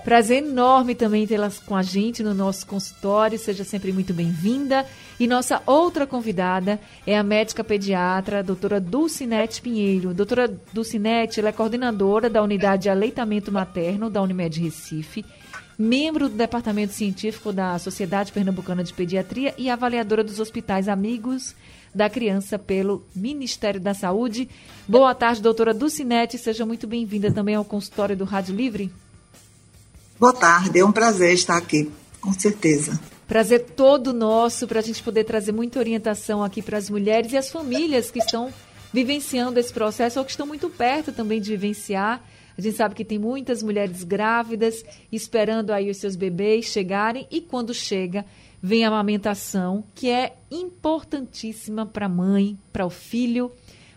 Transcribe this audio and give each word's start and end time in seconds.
Prazer 0.04 0.44
enorme 0.44 0.94
também 0.94 1.26
tê-las 1.26 1.58
com 1.58 1.74
a 1.74 1.82
gente 1.82 2.22
no 2.22 2.34
nosso 2.34 2.66
consultório. 2.66 3.38
Seja 3.38 3.64
sempre 3.64 3.90
muito 3.90 4.12
bem-vinda. 4.12 4.84
E 5.18 5.26
nossa 5.26 5.62
outra 5.64 6.06
convidada 6.06 6.78
é 7.06 7.16
a 7.16 7.22
médica 7.22 7.64
pediatra, 7.64 8.42
doutora 8.42 8.78
Dulcinete 8.78 9.62
Pinheiro. 9.62 10.12
Doutora 10.12 10.46
Dulcinete, 10.74 11.40
ela 11.40 11.48
é 11.48 11.52
coordenadora 11.52 12.28
da 12.28 12.42
unidade 12.42 12.82
de 12.82 12.90
aleitamento 12.90 13.50
materno 13.50 14.10
da 14.10 14.20
Unimed 14.20 14.60
Recife, 14.60 15.24
membro 15.78 16.28
do 16.28 16.36
departamento 16.36 16.92
científico 16.92 17.50
da 17.50 17.78
Sociedade 17.78 18.30
Pernambucana 18.30 18.84
de 18.84 18.92
Pediatria 18.92 19.54
e 19.56 19.70
avaliadora 19.70 20.22
dos 20.22 20.38
hospitais 20.38 20.86
Amigos 20.86 21.56
da 21.94 22.08
Criança 22.08 22.58
pelo 22.58 23.04
Ministério 23.14 23.80
da 23.80 23.94
Saúde. 23.94 24.48
Boa 24.86 25.14
tarde, 25.14 25.42
doutora 25.42 25.74
Dulcinete. 25.74 26.38
Seja 26.38 26.64
muito 26.64 26.86
bem-vinda 26.86 27.32
também 27.32 27.54
ao 27.54 27.64
consultório 27.64 28.16
do 28.16 28.24
Rádio 28.24 28.54
Livre. 28.54 28.90
Boa 30.18 30.32
tarde, 30.32 30.78
é 30.78 30.84
um 30.84 30.92
prazer 30.92 31.32
estar 31.32 31.56
aqui, 31.56 31.90
com 32.20 32.32
certeza. 32.32 33.00
Prazer 33.26 33.60
todo 33.76 34.12
nosso 34.12 34.66
para 34.66 34.80
a 34.80 34.82
gente 34.82 35.02
poder 35.02 35.24
trazer 35.24 35.52
muita 35.52 35.78
orientação 35.78 36.42
aqui 36.42 36.60
para 36.60 36.76
as 36.76 36.90
mulheres 36.90 37.32
e 37.32 37.36
as 37.36 37.50
famílias 37.50 38.10
que 38.10 38.18
estão 38.18 38.52
vivenciando 38.92 39.58
esse 39.58 39.72
processo 39.72 40.18
ou 40.18 40.24
que 40.24 40.32
estão 40.32 40.46
muito 40.46 40.68
perto 40.68 41.12
também 41.12 41.40
de 41.40 41.50
vivenciar. 41.50 42.22
A 42.58 42.60
gente 42.60 42.76
sabe 42.76 42.94
que 42.94 43.04
tem 43.04 43.18
muitas 43.18 43.62
mulheres 43.62 44.04
grávidas 44.04 44.84
esperando 45.10 45.70
aí 45.70 45.88
os 45.88 45.96
seus 45.96 46.16
bebês 46.16 46.66
chegarem 46.66 47.26
e 47.30 47.40
quando 47.40 47.72
chega, 47.72 48.26
vem 48.62 48.84
a 48.84 48.88
amamentação, 48.88 49.84
que 49.94 50.10
é 50.10 50.36
importantíssima 50.50 51.86
para 51.86 52.06
a 52.06 52.08
mãe, 52.08 52.58
para 52.72 52.86
o 52.86 52.90
filho, 52.90 53.50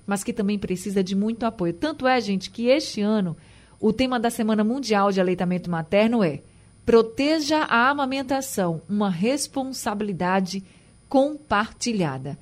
mas 0.05 0.23
que 0.23 0.33
também 0.33 0.57
precisa 0.57 1.03
de 1.03 1.15
muito 1.15 1.45
apoio. 1.45 1.73
Tanto 1.73 2.07
é, 2.07 2.19
gente, 2.21 2.49
que 2.49 2.67
este 2.67 3.01
ano 3.01 3.35
o 3.79 3.91
tema 3.91 4.19
da 4.19 4.29
Semana 4.29 4.63
Mundial 4.63 5.11
de 5.11 5.19
Aleitamento 5.19 5.69
Materno 5.69 6.23
é 6.23 6.41
Proteja 6.85 7.59
a 7.59 7.89
amamentação, 7.89 8.81
uma 8.89 9.09
responsabilidade 9.09 10.61
compartilhada. 11.07 12.37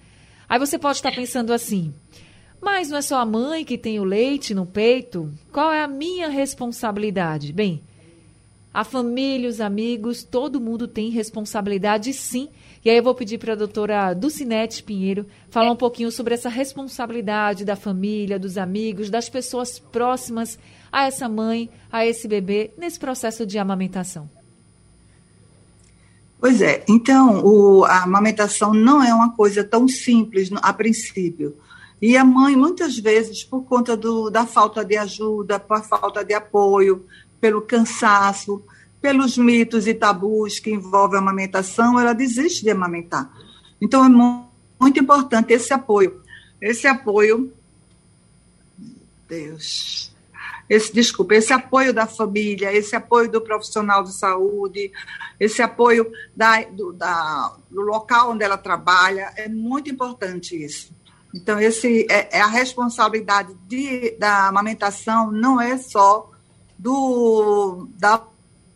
Aí 0.50 0.58
você 0.58 0.80
pode 0.80 0.98
estar 0.98 1.12
pensando 1.12 1.54
assim: 1.54 1.94
mas 2.60 2.90
não 2.90 2.98
é 2.98 3.02
só 3.02 3.20
a 3.20 3.26
mãe 3.26 3.64
que 3.64 3.78
tem 3.78 4.00
o 4.00 4.04
leite 4.04 4.56
no 4.56 4.66
peito? 4.66 5.32
Qual 5.52 5.72
é 5.72 5.84
a 5.84 5.88
minha 5.88 6.28
responsabilidade? 6.28 7.54
Bem, 7.54 7.84
a 8.74 8.84
família, 8.84 9.50
os 9.50 9.60
amigos, 9.60 10.24
todo 10.24 10.62
mundo 10.62 10.88
tem 10.88 11.10
responsabilidade 11.10 12.14
sim. 12.14 12.50
E 12.84 12.90
aí 12.90 12.98
eu 12.98 13.04
vou 13.04 13.14
pedir 13.14 13.38
para 13.38 13.54
a 13.54 13.56
doutora 13.56 14.14
Ducinete 14.14 14.82
Pinheiro 14.82 15.26
falar 15.50 15.72
um 15.72 15.76
pouquinho 15.76 16.12
sobre 16.12 16.34
essa 16.34 16.50
responsabilidade 16.50 17.66
da 17.66 17.76
família, 17.76 18.40
dos 18.40 18.58
amigos, 18.58 19.10
das 19.10 19.30
pessoas 19.30 19.78
próximas 19.78 20.58
a 20.92 21.06
essa 21.06 21.28
mãe, 21.28 21.70
a 21.92 22.06
esse 22.06 22.28
bebê, 22.28 22.72
nesse 22.78 22.98
processo 22.98 23.46
de 23.46 23.60
amamentação. 23.60 24.30
Pois 26.40 26.60
é, 26.60 26.84
então 26.90 27.46
o, 27.46 27.86
a 27.86 28.04
amamentação 28.04 28.74
não 28.74 29.04
é 29.04 29.14
uma 29.14 29.32
coisa 29.36 29.64
tão 29.64 29.88
simples 29.88 30.50
a 30.62 30.74
princípio. 30.74 31.56
E 32.02 32.18
a 32.18 32.26
mãe, 32.26 32.56
muitas 32.56 32.98
vezes, 32.98 33.44
por 33.44 33.64
conta 33.64 33.96
do, 33.96 34.32
da 34.32 34.48
falta 34.48 34.84
de 34.84 34.98
ajuda, 34.98 35.60
por 35.60 35.84
falta 35.84 36.26
de 36.26 36.34
apoio, 36.34 37.06
pelo 37.42 37.64
cansaço, 37.64 38.64
pelos 39.02 39.36
mitos 39.38 39.88
e 39.88 39.96
tabus 39.96 40.60
que 40.60 40.70
envolvem 40.70 41.18
a 41.18 41.22
amamentação, 41.22 42.00
ela 42.00 42.14
desiste 42.14 42.64
de 42.64 42.70
amamentar. 42.70 43.30
Então, 43.82 44.06
é 44.06 44.10
muito 44.80 45.00
importante 45.00 45.52
esse 45.52 45.74
apoio. 45.74 46.22
Esse 46.62 46.88
apoio. 46.88 47.52
Deus. 49.28 50.12
Esse, 50.70 50.94
desculpa, 50.94 51.36
esse 51.36 51.52
apoio 51.52 51.94
da 51.94 52.06
família, 52.06 52.72
esse 52.72 52.96
apoio 52.96 53.30
do 53.30 53.42
profissional 53.42 54.04
de 54.04 54.14
saúde, 54.14 54.92
esse 55.38 55.62
apoio 55.62 56.10
da, 56.34 56.64
do, 56.64 56.94
da, 56.94 57.58
do 57.70 57.82
local 57.82 58.32
onde 58.32 58.46
ela 58.46 58.58
trabalha, 58.58 59.34
é 59.36 59.50
muito 59.50 59.90
importante 59.90 60.56
isso. 60.56 60.94
Então, 61.34 61.60
esse 61.60 62.06
é, 62.10 62.38
é 62.38 62.42
a 62.42 62.48
responsabilidade 62.48 63.54
de, 63.68 64.12
da 64.12 64.48
amamentação 64.48 65.32
não 65.32 65.60
é 65.60 65.78
só 65.78 66.31
do 66.82 67.88
da 68.00 68.24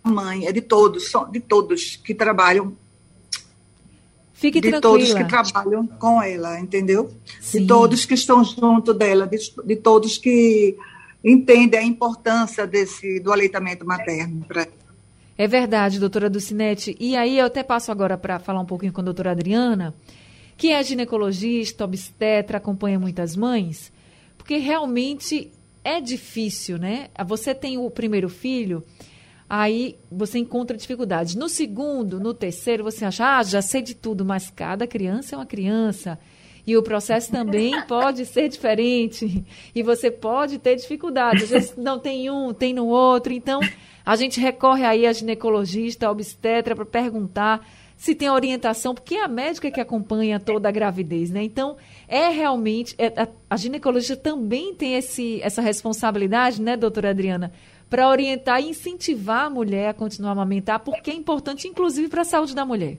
mãe, 0.04 0.46
é 0.46 0.52
de 0.52 0.62
todos, 0.62 1.12
de 1.32 1.40
todos 1.40 1.96
que 1.96 2.14
trabalham. 2.14 2.78
Fique 4.34 4.62
de 4.62 4.70
tranquila. 4.70 4.94
todos 4.94 5.14
que 5.14 5.24
trabalham 5.24 5.88
com 5.88 6.22
ela, 6.22 6.60
entendeu? 6.60 7.10
Sim. 7.42 7.62
De 7.62 7.68
todos 7.68 8.06
que 8.06 8.14
estão 8.14 8.44
junto 8.44 8.94
dela, 8.94 9.26
de, 9.26 9.38
de 9.66 9.76
todos 9.78 10.20
que 10.20 10.78
entendem 11.24 11.80
a 11.80 11.84
importância 11.84 12.68
desse 12.68 13.20
do 13.20 13.32
aleitamento 13.32 13.86
materno 13.86 14.46
para 14.46 14.68
é 15.38 15.48
verdade, 15.48 16.00
doutora 16.00 16.30
Ducinete. 16.30 16.96
E 16.98 17.14
aí 17.18 17.38
eu 17.38 17.48
até 17.48 17.62
passo 17.62 17.92
agora 17.92 18.18
para 18.18 18.40
falar 18.40 18.62
um 18.62 18.66
pouquinho 18.66 18.94
com 18.94 19.02
a 19.02 19.04
doutora 19.04 19.32
Adriana, 19.32 19.94
que 20.56 20.72
é 20.72 20.82
ginecologista, 20.82 21.84
obstetra, 21.84 22.58
acompanha 22.58 22.98
muitas 22.98 23.36
mães, 23.36 23.92
porque 24.38 24.56
realmente 24.56 25.52
é 25.86 26.02
difícil, 26.02 26.80
né? 26.80 27.10
Você 27.28 27.54
tem 27.54 27.78
o 27.78 27.90
primeiro 27.92 28.28
filho, 28.28 28.84
aí 29.48 29.98
você 30.12 30.40
encontra 30.40 30.76
dificuldades. 30.76 31.36
No 31.36 31.48
segundo, 31.48 32.20
no 32.20 32.34
terceiro, 32.34 32.84
você 32.84 33.06
acha, 33.06 33.38
ah, 33.38 33.44
já 33.44 33.62
sei 33.62 33.84
de 33.84 33.94
tudo, 33.94 34.26
mas 34.26 34.50
cada 34.50 34.88
criança 34.88 35.36
é 35.36 35.38
uma 35.38 35.46
criança. 35.46 36.20
E 36.66 36.76
o 36.76 36.82
processo 36.82 37.32
também 37.32 37.80
pode 37.86 38.26
ser 38.26 38.50
diferente. 38.50 39.46
E 39.76 39.84
você 39.84 40.10
pode 40.10 40.58
ter 40.58 40.76
dificuldades. 40.76 41.44
Às 41.44 41.50
vezes 41.50 41.76
não 41.78 42.00
tem 42.00 42.32
um, 42.32 42.52
tem 42.52 42.74
no 42.74 42.88
outro. 42.88 43.32
Então, 43.32 43.60
a 44.04 44.16
gente 44.16 44.40
recorre 44.40 44.84
aí 44.84 45.06
a 45.06 45.14
ginecologista, 45.14 46.08
a 46.08 46.12
obstetra, 46.12 46.76
para 46.76 46.86
perguntar 46.86 47.64
se 47.98 48.14
tem 48.14 48.30
orientação, 48.30 48.94
porque 48.94 49.16
é 49.16 49.24
a 49.24 49.28
médica 49.28 49.72
que 49.72 49.80
acompanha 49.80 50.40
toda 50.40 50.68
a 50.68 50.72
gravidez, 50.72 51.32
né? 51.32 51.44
Então, 51.44 51.78
é 52.08 52.30
realmente. 52.30 52.94
É, 52.98 53.08
a, 53.08 53.28
a 53.50 53.58
ginecologia 53.58 54.16
também 54.16 54.76
tem 54.76 54.96
esse, 54.96 55.42
essa 55.42 55.62
responsabilidade, 55.62 56.62
né, 56.62 56.76
doutora 56.76 57.12
Adriana? 57.12 57.52
Para 57.90 58.10
orientar 58.10 58.62
e 58.62 58.70
incentivar 58.70 59.46
a 59.46 59.50
mulher 59.50 59.90
a 59.90 59.94
continuar 59.94 60.30
a 60.30 60.34
amamentar, 60.34 60.80
porque 60.80 61.10
é 61.10 61.14
importante, 61.14 61.68
inclusive, 61.68 62.10
para 62.10 62.22
a 62.22 62.26
saúde 62.26 62.54
da 62.54 62.66
mulher. 62.66 62.98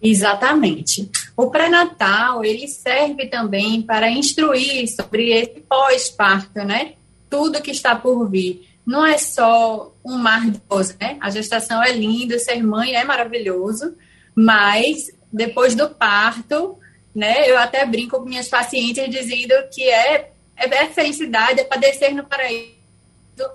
Exatamente. 0.00 1.08
O 1.36 1.48
pré-natal, 1.48 2.44
ele 2.44 2.66
serve 2.66 3.26
também 3.26 3.82
para 3.82 4.10
instruir 4.10 4.88
sobre 4.88 5.30
esse 5.30 5.60
pós-parto, 5.60 6.64
né? 6.64 6.94
Tudo 7.30 7.62
que 7.62 7.70
está 7.70 7.94
por 7.94 8.28
vir 8.28 8.71
não 8.86 9.06
é 9.06 9.16
só 9.16 9.94
um 10.04 10.16
mar 10.16 10.50
de 10.50 10.60
rosas, 10.68 10.96
né? 11.00 11.16
A 11.20 11.30
gestação 11.30 11.82
é 11.82 11.92
linda, 11.92 12.38
ser 12.38 12.62
mãe 12.62 12.94
é 12.94 13.04
maravilhoso, 13.04 13.96
mas 14.34 15.10
depois 15.32 15.74
do 15.74 15.88
parto, 15.88 16.78
né? 17.14 17.48
Eu 17.48 17.58
até 17.58 17.86
brinco 17.86 18.18
com 18.18 18.24
minhas 18.24 18.48
pacientes 18.48 19.08
dizendo 19.08 19.54
que 19.72 19.82
é, 19.88 20.32
é, 20.56 20.68
é 20.68 20.86
felicidade, 20.88 21.60
é 21.60 21.64
padecer 21.64 22.14
no 22.14 22.24
paraíso 22.24 22.82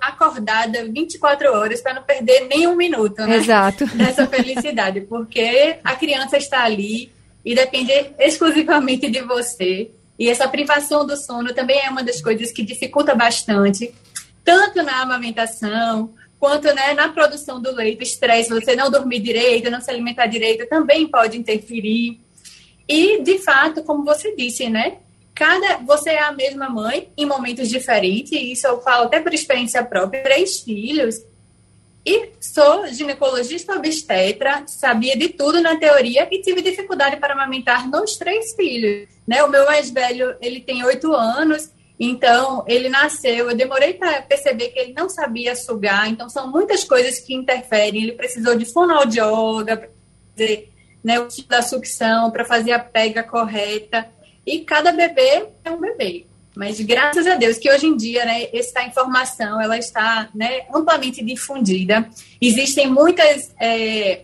acordada 0.01 0.85
24 0.85 1.53
horas 1.53 1.81
para 1.81 1.93
não 1.93 2.03
perder 2.03 2.47
nem 2.47 2.67
um 2.67 2.75
minuto, 2.75 3.21
né? 3.23 3.35
Exato. 3.35 3.85
Dessa 3.95 4.25
felicidade, 4.25 5.01
porque 5.01 5.77
a 5.83 5.95
criança 5.95 6.37
está 6.37 6.63
ali 6.63 7.11
e 7.45 7.53
depende 7.53 7.91
exclusivamente 8.19 9.09
de 9.09 9.21
você. 9.21 9.91
E 10.17 10.29
essa 10.29 10.47
privação 10.47 11.05
do 11.05 11.15
sono 11.15 11.53
também 11.53 11.79
é 11.79 11.89
uma 11.89 12.03
das 12.03 12.21
coisas 12.21 12.51
que 12.51 12.63
dificulta 12.63 13.13
bastante 13.13 13.93
tanto 14.47 14.81
na 14.81 15.01
amamentação, 15.01 16.13
quanto 16.39 16.73
né, 16.73 16.93
na 16.93 17.09
produção 17.09 17.61
do 17.61 17.69
leite, 17.75 18.01
estresse, 18.01 18.49
você 18.49 18.77
não 18.77 18.89
dormir 18.89 19.19
direito, 19.19 19.69
não 19.69 19.81
se 19.81 19.91
alimentar 19.91 20.25
direito, 20.27 20.65
também 20.69 21.05
pode 21.05 21.37
interferir. 21.37 22.21
E, 22.87 23.21
de 23.21 23.39
fato, 23.39 23.83
como 23.83 24.05
você 24.05 24.33
disse, 24.37 24.69
né? 24.69 24.99
Cada, 25.35 25.79
você 25.79 26.11
é 26.11 26.23
a 26.23 26.31
mesma 26.31 26.69
mãe 26.69 27.09
em 27.17 27.25
momentos 27.25 27.67
diferentes, 27.67 28.31
e 28.31 28.53
isso 28.53 28.65
eu 28.65 28.79
falo 28.79 29.07
até 29.07 29.19
por 29.19 29.33
experiência 29.33 29.83
própria, 29.83 30.23
três 30.23 30.61
filhos, 30.61 31.21
e 32.05 32.29
sou 32.39 32.87
ginecologista 32.87 33.75
obstetra, 33.75 34.63
sabia 34.65 35.17
de 35.17 35.27
tudo 35.27 35.61
na 35.61 35.75
teoria 35.75 36.25
e 36.31 36.41
tive 36.41 36.61
dificuldade 36.61 37.17
para 37.17 37.33
amamentar 37.33 37.85
nos 37.89 38.15
três 38.15 38.55
filhos. 38.55 39.09
Né? 39.27 39.43
O 39.43 39.49
meu 39.49 39.65
mais 39.65 39.91
velho, 39.91 40.37
ele 40.39 40.61
tem 40.61 40.85
oito 40.85 41.11
anos, 41.13 41.69
então 41.99 42.63
ele 42.67 42.89
nasceu, 42.89 43.49
eu 43.49 43.55
demorei 43.55 43.93
para 43.93 44.21
perceber 44.21 44.69
que 44.69 44.79
ele 44.79 44.93
não 44.93 45.09
sabia 45.09 45.55
sugar, 45.55 46.07
então 46.07 46.29
são 46.29 46.49
muitas 46.51 46.83
coisas 46.83 47.19
que 47.19 47.33
interferem. 47.33 48.03
Ele 48.03 48.11
precisou 48.11 48.55
de 48.55 48.65
fonoaudióloga, 48.65 49.77
para 49.77 49.89
fazer 50.31 50.69
né, 51.03 51.19
o 51.19 51.27
tipo 51.27 51.49
da 51.49 51.61
sucção, 51.61 52.29
para 52.29 52.45
fazer 52.45 52.71
a 52.71 52.79
pega 52.79 53.23
correta. 53.23 54.07
E 54.45 54.59
cada 54.59 54.91
bebê 54.91 55.47
é 55.63 55.71
um 55.71 55.79
bebê. 55.79 56.25
Mas 56.55 56.79
graças 56.81 57.27
a 57.27 57.35
Deus 57.35 57.57
que 57.57 57.69
hoje 57.69 57.85
em 57.85 57.95
dia, 57.95 58.25
né, 58.25 58.47
essa 58.51 58.83
informação 58.83 59.61
ela 59.61 59.77
está 59.77 60.29
né, 60.33 60.65
amplamente 60.73 61.23
difundida. 61.23 62.09
Existem 62.41 62.87
muitas 62.87 63.53
é, 63.59 64.21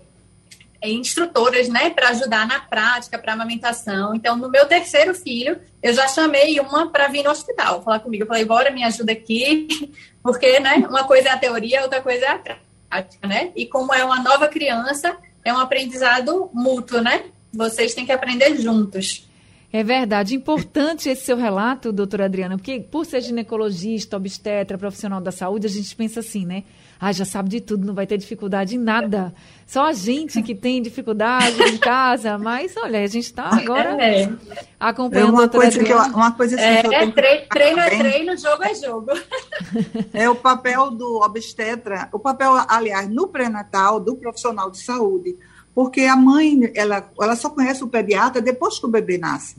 instrutoras, 0.92 1.70
né, 1.70 1.90
para 1.90 2.10
ajudar 2.10 2.46
na 2.48 2.60
prática, 2.60 3.18
para 3.18 3.34
amamentação. 3.34 4.14
Então, 4.14 4.36
no 4.36 4.50
meu 4.50 4.66
terceiro 4.66 5.14
filho, 5.16 5.60
eu 5.82 5.94
já 5.94 6.08
chamei 6.08 6.60
uma 6.60 6.92
para 6.92 7.08
vir 7.08 7.24
no 7.24 7.30
hospital 7.30 7.82
falar 7.82 8.00
comigo. 8.00 8.24
Eu 8.24 8.28
falei, 8.28 8.46
bora, 8.46 8.72
me 8.72 8.84
ajuda 8.84 9.12
aqui, 9.12 9.68
porque, 10.22 10.60
né, 10.60 10.86
uma 10.90 11.06
coisa 11.06 11.30
é 11.30 11.32
a 11.32 11.38
teoria, 11.38 11.82
outra 11.82 12.02
coisa 12.02 12.26
é 12.26 12.30
a 12.30 12.38
prática, 12.38 13.28
né? 13.28 13.52
E 13.56 13.66
como 13.66 13.94
é 13.94 14.04
uma 14.04 14.22
nova 14.22 14.48
criança, 14.48 15.16
é 15.44 15.54
um 15.54 15.60
aprendizado 15.60 16.50
mútuo, 16.54 17.02
né? 17.02 17.24
Vocês 17.54 17.94
têm 17.94 18.06
que 18.06 18.12
aprender 18.12 18.58
juntos. 18.58 19.28
É 19.74 19.84
verdade. 19.84 20.36
Importante 20.36 21.10
esse 21.10 21.26
seu 21.26 21.36
relato, 21.36 21.92
doutora 21.92 22.26
Adriana, 22.26 22.58
porque 22.58 22.80
por 22.80 23.08
ser 23.08 23.22
ginecologista, 23.22 24.16
obstetra, 24.16 24.78
profissional 24.78 25.20
da 25.20 25.32
saúde, 25.32 25.66
a 25.66 25.70
gente 25.70 25.96
pensa 25.96 26.20
assim, 26.20 26.46
né? 26.46 26.64
Ah, 27.00 27.12
já 27.12 27.26
sabe 27.26 27.50
de 27.50 27.60
tudo, 27.60 27.84
não 27.84 27.96
vai 27.96 28.06
ter 28.06 28.20
dificuldade 28.20 28.76
em 28.76 28.78
nada. 28.78 29.34
Só 29.66 29.88
a 29.88 29.94
gente 29.94 30.44
que 30.44 30.54
tem 30.54 30.80
dificuldade 30.80 31.60
em 31.64 31.78
casa, 31.80 32.38
mas 32.38 32.78
olha, 32.78 33.04
a 33.04 33.08
gente 33.08 33.26
está 33.26 33.46
agora 33.46 33.98
é. 34.00 34.32
acompanhando 34.80 35.30
é 35.30 35.32
uma 35.32 35.50
coisa 35.50 35.84
que 35.84 35.92
eu, 35.92 35.98
Uma 35.98 36.32
coisa 36.34 36.56
assim, 36.56 36.66
é, 36.66 37.04
é 37.04 37.12
treino, 37.12 37.48
treino 37.50 37.80
é 37.80 37.90
treino, 37.90 38.38
jogo 38.38 38.64
é 38.64 38.76
jogo. 38.76 39.12
É 40.14 40.30
o 40.30 40.36
papel 40.36 40.92
do 40.92 41.22
obstetra, 41.24 42.08
o 42.12 42.20
papel, 42.20 42.54
aliás, 42.70 43.10
no 43.10 43.28
pré-natal 43.28 44.00
do 44.00 44.16
profissional 44.16 44.70
de 44.70 44.78
saúde 44.78 45.36
porque 45.74 46.02
a 46.02 46.16
mãe 46.16 46.72
ela, 46.76 47.10
ela 47.20 47.36
só 47.36 47.50
conhece 47.50 47.84
o 47.84 47.88
pediatra 47.88 48.42
depois 48.42 48.78
que 48.78 48.86
o 48.86 48.90
bebê 48.90 49.18
nasce. 49.18 49.56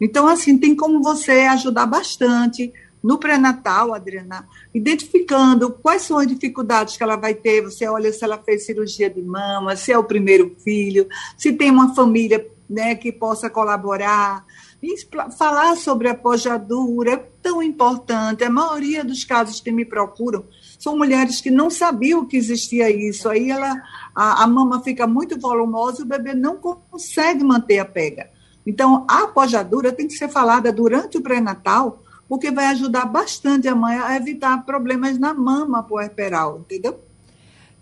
Então, 0.00 0.28
assim, 0.28 0.56
tem 0.58 0.74
como 0.74 1.02
você 1.02 1.32
ajudar 1.42 1.86
bastante 1.86 2.72
no 3.02 3.18
pré-natal, 3.18 3.94
Adriana, 3.94 4.46
identificando 4.74 5.70
quais 5.70 6.02
são 6.02 6.18
as 6.18 6.26
dificuldades 6.26 6.96
que 6.96 7.02
ela 7.02 7.16
vai 7.16 7.34
ter. 7.34 7.62
Você 7.62 7.86
olha 7.86 8.12
se 8.12 8.24
ela 8.24 8.38
fez 8.38 8.66
cirurgia 8.66 9.08
de 9.08 9.22
mama, 9.22 9.76
se 9.76 9.92
é 9.92 9.98
o 9.98 10.04
primeiro 10.04 10.54
filho, 10.62 11.08
se 11.36 11.52
tem 11.52 11.70
uma 11.70 11.94
família 11.94 12.44
né, 12.68 12.94
que 12.94 13.10
possa 13.10 13.48
colaborar. 13.48 14.44
E 14.82 14.94
falar 15.36 15.76
sobre 15.76 16.08
a 16.08 16.14
pojadura 16.14 17.12
é 17.12 17.16
tão 17.42 17.62
importante. 17.62 18.44
A 18.44 18.50
maioria 18.50 19.04
dos 19.04 19.24
casos 19.24 19.60
que 19.60 19.72
me 19.72 19.84
procuram 19.84 20.44
são 20.78 20.96
mulheres 20.96 21.40
que 21.40 21.50
não 21.50 21.68
sabiam 21.70 22.24
que 22.24 22.36
existia 22.36 22.88
isso. 22.88 23.28
Aí 23.28 23.50
ela, 23.50 23.74
a, 24.14 24.44
a 24.44 24.46
mama 24.46 24.80
fica 24.82 25.06
muito 25.06 25.38
volumosa 25.38 26.02
e 26.02 26.04
o 26.04 26.08
bebê 26.08 26.34
não 26.34 26.56
consegue 26.58 27.42
manter 27.42 27.78
a 27.78 27.84
pega. 27.84 28.30
Então, 28.68 29.06
a 29.08 29.26
pojadura 29.28 29.90
tem 29.92 30.06
que 30.06 30.12
ser 30.12 30.28
falada 30.28 30.70
durante 30.70 31.16
o 31.16 31.22
pré-natal, 31.22 32.02
porque 32.28 32.50
vai 32.50 32.66
ajudar 32.66 33.06
bastante 33.06 33.66
a 33.66 33.74
mãe 33.74 33.96
a 33.96 34.14
evitar 34.14 34.62
problemas 34.66 35.18
na 35.18 35.32
mama 35.32 35.82
puerperal, 35.82 36.58
entendeu? 36.60 37.00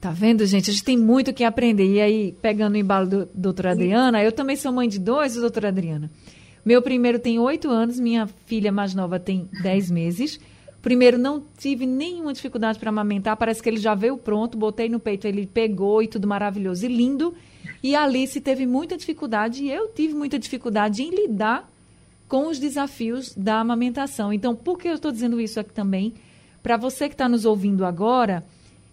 Tá 0.01 0.13
vendo, 0.13 0.47
gente? 0.47 0.71
A 0.71 0.73
gente 0.73 0.85
tem 0.85 0.97
muito 0.97 1.35
que 1.35 1.43
aprender. 1.43 1.93
E 1.93 2.01
aí, 2.01 2.37
pegando 2.41 2.75
o 2.75 2.77
embalo 2.77 3.09
do 3.09 3.29
doutora 3.35 3.73
Adriana, 3.73 4.23
eu 4.23 4.31
também 4.31 4.55
sou 4.55 4.71
mãe 4.71 4.89
de 4.89 5.01
dois, 5.01 5.35
doutora 5.35 5.71
Adriana. 5.71 6.09
Meu 6.65 6.81
primeiro 6.81 7.19
tem 7.19 7.37
oito 7.41 7.69
anos, 7.69 7.99
minha 7.99 8.29
filha 8.47 8.71
mais 8.71 8.95
nova 8.95 9.19
tem 9.19 9.51
dez 9.65 9.91
meses. 9.91 10.39
Primeiro, 10.81 11.19
não 11.19 11.43
tive 11.59 11.85
nenhuma 11.85 12.33
dificuldade 12.33 12.79
para 12.79 12.91
amamentar, 12.91 13.37
parece 13.37 13.61
que 13.61 13.69
ele 13.69 13.79
já 13.79 13.97
veio 13.97 14.17
pronto, 14.17 14.57
botei 14.57 14.89
no 14.89 15.01
peito, 15.01 15.27
ele 15.27 15.49
pegou 15.49 16.01
e 16.01 16.07
tudo 16.07 16.29
maravilhoso 16.29 16.87
e 16.87 16.89
lindo. 16.89 17.35
E 17.83 17.95
a 17.95 18.05
Alice 18.05 18.41
teve 18.41 18.67
muita 18.67 18.97
dificuldade 18.97 19.65
e 19.65 19.71
eu 19.71 19.89
tive 19.89 20.15
muita 20.15 20.39
dificuldade 20.39 21.03
em 21.03 21.11
lidar 21.11 21.71
com 22.29 22.49
os 22.49 22.59
desafios 22.59 23.35
da 23.35 23.61
amamentação. 23.61 24.33
Então, 24.33 24.55
por 24.55 24.79
que 24.79 24.89
eu 24.89 24.95
estou 24.95 25.13
dizendo 25.13 25.41
isso 25.41 25.61
aqui 25.61 25.73
também? 25.73 26.15
Para 26.63 26.77
você 26.77 27.09
que 27.09 27.15
está 27.15 27.29
nos 27.29 27.45
ouvindo 27.45 27.85
agora, 27.85 28.45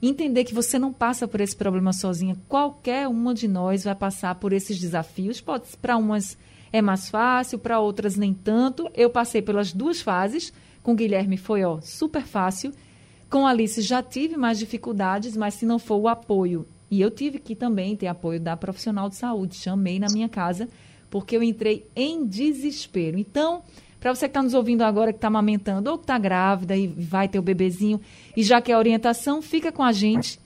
entender 0.02 0.44
que 0.44 0.54
você 0.54 0.78
não 0.78 0.94
passa 0.94 1.28
por 1.28 1.42
esse 1.42 1.56
problema 1.56 1.94
sozinha. 1.94 2.38
Qualquer 2.48 3.08
uma 3.08 3.34
de 3.34 3.48
nós 3.48 3.84
vai 3.84 3.96
passar 3.96 4.36
por 4.36 4.54
esses 4.54 4.80
desafios. 4.80 5.42
Pode 5.42 5.66
para 5.82 5.98
umas 5.98 6.38
é 6.74 6.82
mais 6.82 7.08
fácil, 7.08 7.60
para 7.60 7.80
outras 7.80 8.16
nem 8.16 8.34
tanto. 8.34 8.90
Eu 8.96 9.10
passei 9.10 9.44
pelas 9.44 9.72
duas 9.72 10.02
fases. 10.02 10.52
Com 10.82 10.96
Guilherme 10.96 11.38
foi 11.38 11.64
ó, 11.64 11.80
super 11.82 12.24
fácil. 12.24 12.74
Com 13.30 13.46
Alice 13.46 13.80
já 13.82 14.02
tive 14.02 14.36
mais 14.36 14.58
dificuldades, 14.58 15.38
mas 15.38 15.54
se 15.54 15.66
não 15.66 15.78
for 15.78 15.98
o 15.98 16.08
apoio, 16.08 16.68
e 16.90 17.02
eu 17.02 17.10
tive 17.10 17.40
que 17.40 17.56
também 17.56 17.96
ter 17.96 18.08
apoio 18.08 18.40
da 18.40 18.56
profissional 18.56 19.10
de 19.10 19.16
saúde, 19.16 19.56
chamei 19.56 20.00
na 20.00 20.08
minha 20.12 20.30
casa, 20.30 20.68
porque 21.10 21.36
eu 21.36 21.44
entrei 21.44 21.86
em 21.96 22.26
desespero. 22.26 23.18
Então, 23.18 23.62
para 24.00 24.14
você 24.14 24.28
que 24.28 24.32
está 24.32 24.44
nos 24.44 24.54
ouvindo 24.54 24.82
agora, 24.82 25.12
que 25.12 25.18
está 25.18 25.28
amamentando 25.28 25.90
ou 25.90 25.98
que 25.98 26.04
está 26.04 26.18
grávida 26.18 26.76
e 26.76 26.88
vai 26.88 27.28
ter 27.28 27.40
o 27.40 27.42
bebezinho, 27.42 28.02
e 28.36 28.44
já 28.44 28.62
quer 28.62 28.78
orientação, 28.78 29.42
fica 29.42 29.72
com 29.72 29.84
a 29.84 29.92
gente. 29.92 30.40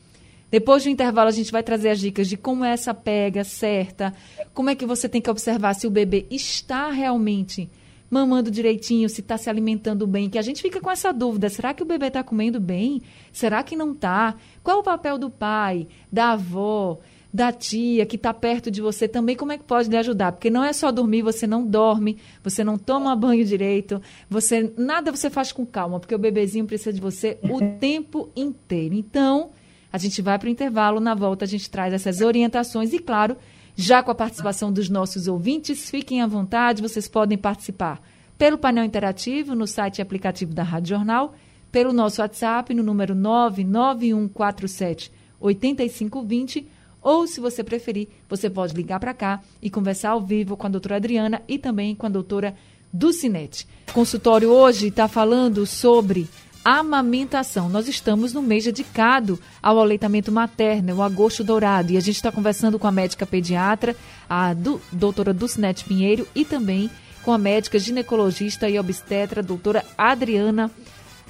Depois 0.49 0.83
do 0.83 0.89
intervalo, 0.89 1.27
a 1.27 1.31
gente 1.31 1.51
vai 1.51 1.63
trazer 1.63 1.89
as 1.89 1.99
dicas 1.99 2.29
de 2.29 2.37
como 2.37 2.63
é 2.63 2.71
essa 2.71 2.93
pega 2.93 3.43
certa, 3.43 4.13
como 4.53 4.69
é 4.69 4.75
que 4.75 4.85
você 4.85 5.09
tem 5.09 5.21
que 5.21 5.29
observar 5.29 5.73
se 5.73 5.87
o 5.87 5.91
bebê 5.91 6.25
está 6.29 6.91
realmente 6.91 7.69
mamando 8.09 8.49
direitinho, 8.49 9.09
se 9.09 9.21
está 9.21 9.37
se 9.37 9.49
alimentando 9.49 10.07
bem, 10.07 10.29
que 10.29 10.37
a 10.37 10.41
gente 10.41 10.61
fica 10.61 10.79
com 10.79 10.89
essa 10.89 11.11
dúvida: 11.11 11.49
será 11.49 11.73
que 11.73 11.83
o 11.83 11.85
bebê 11.85 12.07
está 12.07 12.23
comendo 12.23 12.59
bem? 12.59 13.01
Será 13.31 13.63
que 13.63 13.75
não 13.75 13.91
está? 13.91 14.35
Qual 14.63 14.77
é 14.77 14.79
o 14.79 14.83
papel 14.83 15.17
do 15.17 15.29
pai, 15.29 15.87
da 16.11 16.31
avó, 16.31 16.99
da 17.33 17.51
tia 17.51 18.05
que 18.05 18.15
está 18.15 18.33
perto 18.33 18.71
de 18.71 18.81
você 18.81 19.07
também? 19.07 19.35
Como 19.35 19.51
é 19.51 19.57
que 19.57 19.63
pode 19.63 19.89
lhe 19.89 19.97
ajudar? 19.97 20.31
Porque 20.31 20.49
não 20.49 20.63
é 20.63 20.73
só 20.73 20.91
dormir, 20.91 21.21
você 21.21 21.45
não 21.45 21.65
dorme, 21.65 22.17
você 22.43 22.63
não 22.63 22.77
toma 22.77 23.15
banho 23.15 23.43
direito, 23.45 24.01
você 24.29 24.73
nada 24.77 25.11
você 25.11 25.29
faz 25.29 25.51
com 25.51 25.65
calma, 25.65 25.99
porque 25.99 26.15
o 26.15 26.19
bebezinho 26.19 26.65
precisa 26.65 26.93
de 26.93 27.01
você 27.01 27.37
o 27.43 27.59
tempo 27.79 28.29
inteiro. 28.35 28.95
Então, 28.95 29.51
a 29.91 29.97
gente 29.97 30.21
vai 30.21 30.37
para 30.37 30.47
o 30.47 30.51
intervalo, 30.51 30.99
na 30.99 31.15
volta 31.15 31.45
a 31.45 31.47
gente 31.47 31.69
traz 31.69 31.93
essas 31.93 32.21
orientações 32.21 32.93
e, 32.93 32.99
claro, 32.99 33.37
já 33.79 34.01
com 34.01 34.09
a 34.09 34.15
participação 34.15 34.73
dos 34.73 34.89
nossos 34.89 35.27
ouvintes, 35.27 35.87
fiquem 35.87 36.23
à 36.23 36.27
vontade, 36.27 36.81
vocês 36.81 37.07
podem 37.07 37.37
participar 37.37 38.01
pelo 38.35 38.57
painel 38.57 38.83
interativo 38.83 39.53
no 39.53 39.67
site 39.67 39.99
e 39.99 40.01
aplicativo 40.01 40.51
da 40.51 40.63
Rádio 40.63 40.97
Jornal, 40.97 41.35
pelo 41.71 41.93
nosso 41.93 42.19
WhatsApp 42.19 42.73
no 42.73 42.81
número 42.81 43.13
99147 43.13 45.11
8520, 45.39 46.67
ou 47.03 47.27
se 47.27 47.39
você 47.39 47.63
preferir, 47.63 48.07
você 48.27 48.49
pode 48.49 48.73
ligar 48.73 48.99
para 48.99 49.13
cá 49.13 49.43
e 49.61 49.69
conversar 49.69 50.09
ao 50.09 50.21
vivo 50.21 50.57
com 50.57 50.65
a 50.65 50.71
doutora 50.71 50.95
Adriana 50.95 51.43
e 51.47 51.59
também 51.59 51.93
com 51.93 52.07
a 52.07 52.09
doutora 52.09 52.55
Ducinete. 52.91 53.67
O 53.89 53.93
consultório 53.93 54.49
hoje 54.49 54.87
está 54.87 55.07
falando 55.07 55.67
sobre 55.67 56.27
amamentação. 56.67 57.69
Nós 57.69 57.87
estamos 57.87 58.33
no 58.33 58.41
mês 58.41 58.65
dedicado 58.65 59.39
ao 59.63 59.79
aleitamento 59.79 60.33
materno, 60.33 60.95
o 60.95 61.01
agosto 61.01 61.41
dourado, 61.41 61.93
e 61.93 61.97
a 61.97 62.01
gente 62.01 62.17
está 62.17 62.29
conversando 62.29 62.77
com 62.77 62.85
a 62.85 62.91
médica 62.91 63.25
pediatra, 63.25 63.95
a 64.29 64.53
do, 64.53 64.81
doutora 64.91 65.33
Dulcinete 65.33 65.85
Pinheiro, 65.85 66.27
e 66.35 66.43
também 66.43 66.91
com 67.23 67.31
a 67.31 67.37
médica 67.37 67.79
ginecologista 67.79 68.67
e 68.67 68.77
obstetra, 68.77 69.41
doutora 69.41 69.85
Adriana 69.97 70.69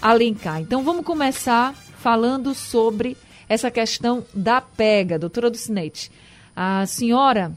Alencar. 0.02 0.60
Então 0.60 0.84
vamos 0.84 1.06
começar 1.06 1.72
falando 2.00 2.56
sobre 2.56 3.16
essa 3.48 3.70
questão 3.70 4.26
da 4.34 4.60
pega, 4.60 5.20
doutora 5.20 5.52
Dulcinete. 5.52 6.12
A 6.56 6.84
senhora 6.88 7.52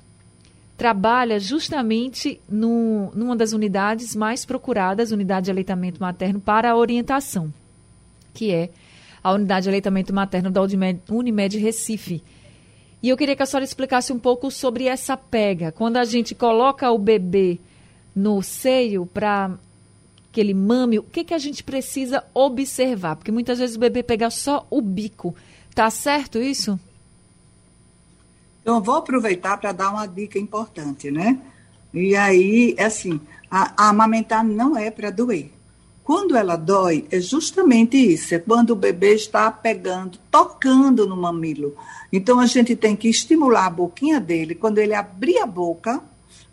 trabalha 0.77 1.41
justamente 1.41 2.39
no, 2.47 3.11
numa 3.15 3.35
das 3.35 3.55
unidades 3.55 4.15
mais 4.15 4.45
procuradas, 4.45 5.13
unidade 5.13 5.47
de 5.47 5.51
aleitamento 5.51 5.99
materno, 5.99 6.41
para 6.41 6.73
a 6.73 6.77
orientação 6.77 7.51
que 8.33 8.53
é 8.53 8.71
a 9.23 9.33
unidade 9.33 9.65
de 9.65 9.69
aleitamento 9.69 10.15
materno 10.15 10.51
da 10.51 10.63
Unimed, 10.63 11.59
Recife. 11.59 12.23
E 13.03 13.09
eu 13.09 13.17
queria 13.17 13.35
que 13.35 13.43
a 13.43 13.47
senhora 13.47 13.65
explicasse 13.65 14.13
um 14.13 14.19
pouco 14.19 14.51
sobre 14.51 14.87
essa 14.87 15.17
pega. 15.17 15.73
Quando 15.73 15.97
a 15.97 16.05
gente 16.05 16.35
coloca 16.35 16.91
o 16.91 16.99
bebê 16.99 17.59
no 18.15 18.43
seio 18.43 19.07
para 19.07 19.53
que 20.33 20.41
ele 20.41 20.55
mame, 20.55 20.99
o 20.99 21.03
que, 21.03 21.25
que 21.25 21.35
a 21.35 21.39
gente 21.39 21.65
precisa 21.65 22.25
observar? 22.35 23.17
Porque 23.17 23.33
muitas 23.33 23.59
vezes 23.59 23.77
o 23.77 23.81
bebê 23.81 24.03
pega 24.03 24.31
só 24.31 24.67
o 24.71 24.81
bico. 24.81 25.35
Tá 25.75 25.91
certo 25.91 26.39
isso? 26.39 26.79
Então, 28.63 28.81
vou 28.83 28.97
aproveitar 28.97 29.57
para 29.57 29.73
dar 29.73 29.91
uma 29.91 30.07
dica 30.07 30.39
importante, 30.39 31.11
né? 31.11 31.41
E 31.93 32.15
aí, 32.15 32.75
é 32.77 32.85
assim, 32.85 33.21
a, 33.51 33.73
a 33.77 33.89
amamentar 33.89 34.45
não 34.45 34.77
é 34.77 34.91
para 34.91 35.11
doer. 35.11 35.51
Quando 36.11 36.37
ela 36.37 36.57
dói, 36.57 37.07
é 37.13 37.21
justamente 37.21 37.97
isso, 37.97 38.35
é 38.35 38.41
quando 38.41 38.71
o 38.71 38.75
bebê 38.75 39.15
está 39.15 39.49
pegando, 39.49 40.19
tocando 40.29 41.07
no 41.07 41.17
mamilo. 41.17 41.77
Então, 42.13 42.41
a 42.41 42.47
gente 42.47 42.75
tem 42.75 42.97
que 42.97 43.09
estimular 43.09 43.67
a 43.67 43.71
boquinha 43.71 44.19
dele. 44.19 44.57
Quando 44.57 44.79
ele 44.79 44.93
abrir 44.93 45.39
a 45.39 45.47
boca, 45.47 46.03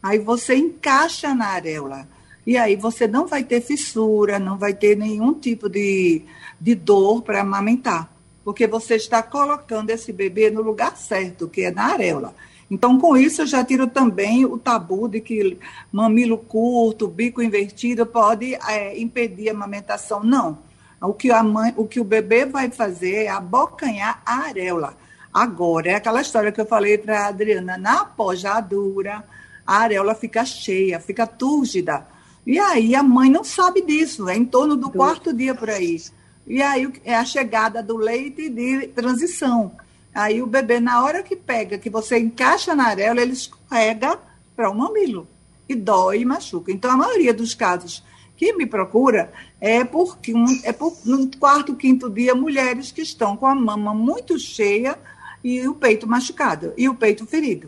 aí 0.04 0.20
você 0.20 0.56
encaixa 0.56 1.34
na 1.34 1.48
areola. 1.48 2.08
E 2.46 2.56
aí 2.56 2.76
você 2.76 3.08
não 3.08 3.26
vai 3.26 3.44
ter 3.44 3.62
fissura, 3.62 4.38
não 4.38 4.60
vai 4.60 4.76
ter 4.76 4.96
nenhum 4.96 5.34
tipo 5.34 5.68
de, 5.68 6.22
de 6.62 6.76
dor 6.76 7.24
para 7.24 7.42
amamentar, 7.42 8.14
porque 8.44 8.68
você 8.68 8.94
está 8.94 9.24
colocando 9.24 9.90
esse 9.90 10.14
bebê 10.14 10.52
no 10.52 10.62
lugar 10.62 10.96
certo, 10.96 11.48
que 11.48 11.62
é 11.62 11.72
na 11.72 11.94
areola. 11.94 12.36
Então, 12.70 13.00
com 13.00 13.16
isso, 13.16 13.44
eu 13.44 13.48
já 13.48 13.64
tiro 13.64 13.88
também 13.88 14.46
o 14.46 14.58
tabu 14.58 15.08
de 15.08 15.22
que 15.22 15.58
mamilo 15.92 16.38
curto, 16.38 17.08
bico 17.08 17.42
invertido 17.42 18.06
pode 18.06 18.56
é, 18.56 19.00
impedir 19.00 19.50
a 19.50 19.54
amamentação. 19.54 20.24
Não. 20.24 20.60
O 21.02 21.14
que, 21.14 21.32
a 21.32 21.44
mãe, 21.44 21.74
o 21.78 21.88
que 21.88 22.00
o 22.00 22.04
bebê 22.04 22.46
vai 22.46 22.70
fazer 22.70 23.26
é 23.26 23.30
abocanhar 23.30 24.22
a 24.26 24.40
areola. 24.48 24.98
Agora, 25.34 25.92
é 25.92 25.96
aquela 25.96 26.22
história 26.22 26.52
que 26.52 26.60
eu 26.60 26.66
falei 26.66 26.98
para 26.98 27.26
a 27.26 27.28
Adriana, 27.28 27.78
na 27.78 28.04
pojadura, 28.04 29.24
a 29.66 29.78
areola 29.78 30.16
fica 30.16 30.44
cheia, 30.44 31.00
fica 31.00 31.28
túrgida. 31.28 32.08
E 32.46 32.58
aí 32.58 32.96
a 32.96 33.04
mãe 33.04 33.30
não 33.30 33.44
sabe 33.44 33.82
disso, 33.82 34.28
é 34.28 34.36
em 34.36 34.46
torno 34.46 34.76
do 34.76 34.90
quarto 34.90 35.34
dia 35.34 35.54
por 35.54 35.70
aí. 35.70 36.02
E 36.48 36.62
aí 36.62 36.92
é 37.04 37.14
a 37.14 37.26
chegada 37.26 37.84
do 37.84 37.98
leite 37.98 38.50
de 38.50 38.88
transição. 38.88 39.74
Aí 40.18 40.42
o 40.42 40.48
bebê, 40.48 40.80
na 40.80 41.04
hora 41.04 41.22
que 41.22 41.36
pega, 41.36 41.78
que 41.78 41.92
você 41.92 42.18
encaixa 42.18 42.74
na 42.74 42.88
areola, 42.88 43.22
ele 43.22 43.34
escorrega 43.34 44.18
para 44.56 44.68
o 44.68 44.74
mamilo. 44.74 45.28
E 45.70 45.76
dói 45.76 46.22
e 46.22 46.26
machuca. 46.26 46.72
Então, 46.72 46.90
a 46.90 46.98
maioria 46.98 47.32
dos 47.32 47.54
casos 47.54 48.04
que 48.36 48.52
me 48.54 48.66
procura 48.66 49.32
é 49.62 49.84
porque 49.84 50.34
é 50.64 50.74
por, 50.74 50.98
no 51.06 51.30
quarto, 51.38 51.76
quinto 51.76 52.10
dia, 52.10 52.34
mulheres 52.34 52.92
que 52.92 53.02
estão 53.02 53.38
com 53.38 53.46
a 53.46 53.54
mama 53.54 53.94
muito 53.94 54.40
cheia 54.40 54.98
e 55.44 55.68
o 55.68 55.76
peito 55.76 56.08
machucado 56.08 56.74
e 56.76 56.90
o 56.90 56.96
peito 56.96 57.24
ferido. 57.28 57.68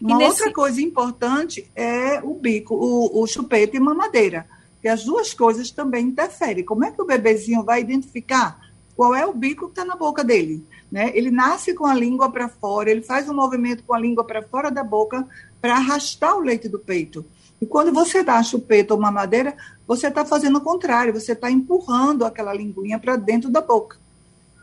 Uma 0.00 0.16
nesse... 0.16 0.30
outra 0.30 0.54
coisa 0.54 0.80
importante 0.80 1.70
é 1.76 2.22
o 2.22 2.32
bico, 2.32 2.74
o, 2.74 3.20
o 3.20 3.26
chupeta 3.26 3.76
e 3.76 3.80
mamadeira, 3.80 4.48
que 4.80 4.88
as 4.88 5.04
duas 5.04 5.34
coisas 5.34 5.70
também 5.70 6.06
interferem. 6.06 6.64
Como 6.64 6.86
é 6.86 6.90
que 6.90 7.02
o 7.02 7.06
bebezinho 7.06 7.62
vai 7.62 7.82
identificar 7.82 8.65
qual 8.96 9.14
é 9.14 9.26
o 9.26 9.34
bico 9.34 9.66
que 9.66 9.72
está 9.72 9.84
na 9.84 9.94
boca 9.94 10.24
dele? 10.24 10.66
Né? 10.90 11.12
Ele 11.14 11.30
nasce 11.30 11.74
com 11.74 11.84
a 11.84 11.94
língua 11.94 12.30
para 12.30 12.48
fora, 12.48 12.90
ele 12.90 13.02
faz 13.02 13.28
um 13.28 13.34
movimento 13.34 13.84
com 13.84 13.94
a 13.94 13.98
língua 13.98 14.24
para 14.24 14.42
fora 14.42 14.70
da 14.70 14.82
boca 14.82 15.26
para 15.60 15.76
arrastar 15.76 16.34
o 16.36 16.40
leite 16.40 16.68
do 16.68 16.78
peito. 16.78 17.24
E 17.60 17.66
quando 17.66 17.92
você 17.92 18.22
dá 18.22 18.42
chupeta 18.42 18.94
ou 18.94 19.00
mamadeira, 19.00 19.54
você 19.86 20.08
está 20.08 20.24
fazendo 20.24 20.56
o 20.56 20.62
contrário, 20.62 21.12
você 21.12 21.32
está 21.32 21.50
empurrando 21.50 22.24
aquela 22.24 22.54
linguinha 22.54 22.98
para 22.98 23.16
dentro 23.16 23.50
da 23.50 23.60
boca. 23.60 23.98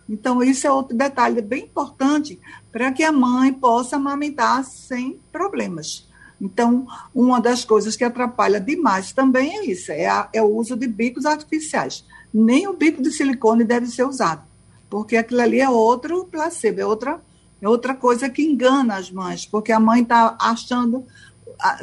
Então, 0.09 0.43
isso 0.43 0.67
é 0.67 0.71
outro 0.71 0.97
detalhe 0.97 1.41
bem 1.41 1.63
importante 1.63 2.39
para 2.71 2.91
que 2.91 3.03
a 3.03 3.11
mãe 3.11 3.53
possa 3.53 3.95
amamentar 3.95 4.63
sem 4.65 5.19
problemas. 5.31 6.07
Então, 6.41 6.85
uma 7.15 7.39
das 7.39 7.63
coisas 7.63 7.95
que 7.95 8.03
atrapalha 8.03 8.59
demais 8.59 9.13
também 9.13 9.57
é 9.57 9.65
isso, 9.65 9.91
é, 9.91 10.07
a, 10.07 10.27
é 10.33 10.41
o 10.41 10.55
uso 10.55 10.75
de 10.75 10.87
bicos 10.87 11.25
artificiais. 11.25 12.05
Nem 12.33 12.67
o 12.67 12.73
bico 12.73 13.01
de 13.01 13.11
silicone 13.11 13.63
deve 13.63 13.87
ser 13.87 14.03
usado, 14.05 14.43
porque 14.89 15.15
aquilo 15.15 15.41
ali 15.41 15.61
é 15.61 15.69
outro 15.69 16.25
placebo, 16.25 16.81
é 16.81 16.85
outra, 16.85 17.21
é 17.61 17.69
outra 17.69 17.93
coisa 17.93 18.29
que 18.29 18.41
engana 18.43 18.95
as 18.95 19.11
mães, 19.11 19.45
porque 19.45 19.71
a 19.71 19.79
mãe 19.79 20.01
está 20.01 20.35
achando, 20.41 21.05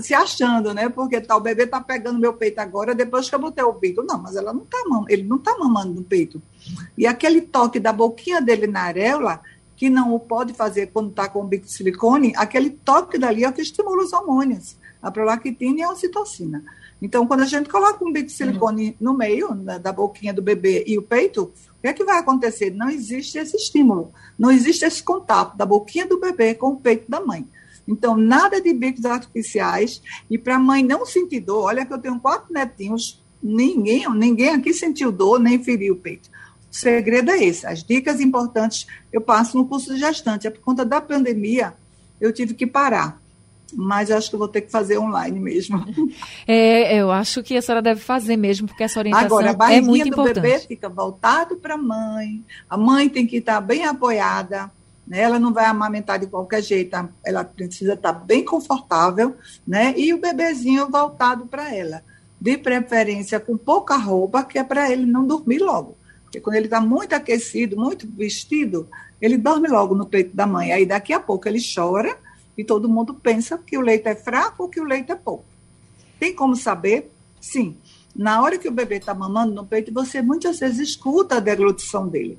se 0.01 0.13
achando, 0.13 0.75
né? 0.75 0.89
Porque 0.89 1.21
tá, 1.21 1.37
o 1.37 1.41
bebê 1.41 1.65
está 1.65 1.81
pegando 1.81 2.19
meu 2.19 2.33
peito 2.33 2.59
agora, 2.59 2.95
depois 2.95 3.29
que 3.29 3.35
eu 3.35 3.39
botei 3.39 3.65
o 3.65 3.73
bico. 3.73 4.03
Não, 4.03 4.19
mas 4.21 4.37
ela 4.37 4.53
não 4.53 4.65
tá, 4.65 4.79
ele 5.09 5.23
não 5.23 5.37
está 5.37 5.57
mamando 5.57 5.95
no 5.95 6.03
peito. 6.03 6.43
E 6.97 7.07
aquele 7.07 7.41
toque 7.41 7.79
da 7.79 7.93
boquinha 7.93 8.41
dele 8.41 8.67
na 8.67 8.83
areola, 8.83 9.41
que 9.77 9.89
não 9.89 10.15
o 10.15 10.21
pode 10.21 10.53
fazer 10.53 10.89
quando 10.89 11.11
está 11.11 11.29
com 11.29 11.41
o 11.41 11.47
bico 11.47 11.65
de 11.65 11.73
silicone, 11.73 12.35
aquele 12.37 12.71
toque 12.71 13.17
dali 13.17 13.45
é 13.45 13.49
o 13.49 13.53
que 13.53 13.63
estimula 13.63 14.03
os 14.03 14.13
hormônios, 14.13 14.77
a 15.01 15.11
prolactina 15.11 15.79
e 15.79 15.83
a 15.83 15.91
ocitocina. 15.91 16.63
Então, 17.01 17.27
quando 17.27 17.41
a 17.41 17.47
gente 17.47 17.69
coloca 17.69 18.05
um 18.05 18.13
bico 18.13 18.27
de 18.27 18.33
silicone 18.33 18.89
uhum. 18.89 18.95
no 19.01 19.15
meio 19.15 19.55
da, 19.55 19.79
da 19.79 19.93
boquinha 19.93 20.35
do 20.35 20.43
bebê 20.43 20.85
e 20.87 20.99
o 20.99 21.03
peito, 21.03 21.45
o 21.45 21.81
que 21.81 21.89
é 21.89 21.93
que 21.93 22.05
vai 22.05 22.19
acontecer? 22.19 22.71
Não 22.71 22.91
existe 22.91 23.39
esse 23.39 23.57
estímulo, 23.57 24.13
não 24.39 24.51
existe 24.51 24.85
esse 24.85 25.03
contato 25.03 25.57
da 25.57 25.65
boquinha 25.65 26.07
do 26.07 26.21
bebê 26.21 26.55
com 26.55 26.69
o 26.69 26.77
peito 26.77 27.11
da 27.11 27.21
mãe. 27.21 27.47
Então, 27.89 28.17
nada 28.17 28.61
de 28.61 28.73
bicos 28.73 29.05
artificiais. 29.05 30.03
E 30.31 30.39
para 30.39 30.57
a 30.57 30.59
mãe 30.59 30.83
não 30.83 31.05
sentir 31.05 31.41
dor, 31.41 31.65
olha 31.65 31.85
que 31.85 31.93
eu 31.93 31.99
tenho 31.99 32.21
quatro 32.21 32.53
netinhos, 32.53 33.21
ninguém, 33.43 34.09
ninguém 34.15 34.51
aqui 34.51 34.73
sentiu 34.73 35.11
dor 35.11 35.41
nem 35.41 35.63
feriu 35.63 35.95
o 35.95 35.97
peito. 35.97 36.31
O 36.71 36.75
segredo 36.75 37.31
é 37.31 37.43
esse. 37.43 37.67
As 37.67 37.83
dicas 37.83 38.21
importantes 38.21 38.87
eu 39.13 39.21
passo 39.21 39.57
no 39.57 39.67
curso 39.67 39.93
de 39.93 39.99
gestante. 39.99 40.47
É 40.47 40.51
por 40.51 40.61
conta 40.61 40.85
da 40.85 41.01
pandemia, 41.01 41.75
eu 42.21 42.33
tive 42.33 42.55
que 42.55 42.67
parar. 42.67 43.20
Mas 43.75 44.11
acho 44.11 44.31
que 44.31 44.37
vou 44.37 44.49
ter 44.49 44.63
que 44.63 44.71
fazer 44.71 44.99
online 44.99 45.39
mesmo. 45.39 45.85
É, 46.47 46.97
eu 46.97 47.11
acho 47.11 47.43
que 47.43 47.57
a 47.57 47.63
senhora 47.63 47.83
deve 47.83 48.01
fazer 48.01 48.37
mesmo, 48.37 48.67
porque 48.67 48.83
essa 48.83 48.99
orientação 48.99 49.39
Agora, 49.39 49.57
a 49.59 49.73
é 49.73 49.81
muito 49.81 50.09
importante. 50.09 50.35
do 50.35 50.41
bebê 50.43 50.59
fica 50.59 50.89
voltado 50.89 51.57
para 51.57 51.75
a 51.75 51.79
mãe. 51.79 52.45
A 52.69 52.77
mãe 52.77 53.09
tem 53.09 53.27
que 53.27 53.37
estar 53.37 53.61
bem 53.61 53.85
apoiada. 53.85 54.71
Né? 55.07 55.21
Ela 55.21 55.39
não 55.39 55.53
vai 55.53 55.67
amamentar 55.67 56.19
de 56.19 56.27
qualquer 56.27 56.63
jeito. 56.63 56.97
Ela 57.25 57.45
precisa 57.45 57.95
estar 57.95 58.13
bem 58.13 58.45
confortável, 58.45 59.37
né? 59.67 59.95
E 59.97 60.13
o 60.15 60.21
bebezinho 60.21 60.89
voltado 60.89 61.47
para 61.47 61.75
ela. 61.75 62.03
De 62.41 62.57
preferência 62.57 63.39
com 63.39 63.57
pouca 63.57 63.97
roupa, 63.97 64.43
que 64.45 64.59
é 64.59 64.65
para 64.65 64.91
ele 64.91 65.05
não 65.05 65.27
dormir 65.27 65.59
logo. 65.59 65.97
Porque 66.25 66.41
quando 66.41 66.57
ele 66.57 66.67
está 66.67 66.81
muito 66.81 67.13
aquecido, 67.13 67.77
muito 67.77 68.09
vestido, 68.09 68.89
ele 69.21 69.37
dorme 69.37 69.69
logo 69.69 69.95
no 69.95 70.07
peito 70.07 70.35
da 70.35 70.47
mãe. 70.47 70.73
Aí 70.73 70.87
daqui 70.87 71.13
a 71.13 71.21
pouco 71.21 71.49
ele 71.49 71.61
chora 71.61 72.17
e 72.61 72.65
todo 72.65 72.91
mundo 72.91 73.15
pensa 73.15 73.57
que 73.57 73.79
o 73.79 73.81
leite 73.81 74.07
é 74.07 74.15
fraco 74.15 74.65
ou 74.65 74.69
que 74.69 74.79
o 74.79 74.85
leite 74.85 75.11
é 75.11 75.15
pouco. 75.15 75.47
Tem 76.19 76.35
como 76.35 76.55
saber? 76.55 77.11
Sim. 77.41 77.75
Na 78.15 78.43
hora 78.43 78.59
que 78.59 78.69
o 78.69 78.71
bebê 78.71 78.97
está 78.97 79.15
mamando 79.15 79.55
no 79.55 79.65
peito, 79.65 79.91
você 79.91 80.21
muitas 80.21 80.59
vezes 80.59 80.91
escuta 80.91 81.37
a 81.37 81.41
deglutição 81.41 82.07
dele. 82.07 82.39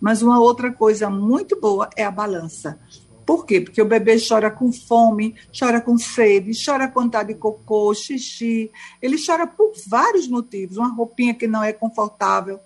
Mas 0.00 0.22
uma 0.22 0.40
outra 0.40 0.72
coisa 0.72 1.10
muito 1.10 1.60
boa 1.60 1.90
é 1.94 2.02
a 2.02 2.10
balança. 2.10 2.80
Por 3.26 3.44
quê? 3.44 3.60
Porque 3.60 3.82
o 3.82 3.84
bebê 3.84 4.16
chora 4.26 4.50
com 4.50 4.72
fome, 4.72 5.34
chora 5.52 5.82
com 5.82 5.98
sede, 5.98 6.52
chora 6.64 6.88
quando 6.88 7.08
está 7.08 7.22
de 7.22 7.34
cocô, 7.34 7.92
xixi. 7.92 8.70
Ele 9.02 9.22
chora 9.22 9.46
por 9.46 9.72
vários 9.86 10.26
motivos. 10.26 10.78
Uma 10.78 10.94
roupinha 10.94 11.34
que 11.34 11.46
não 11.46 11.62
é 11.62 11.74
confortável, 11.74 12.58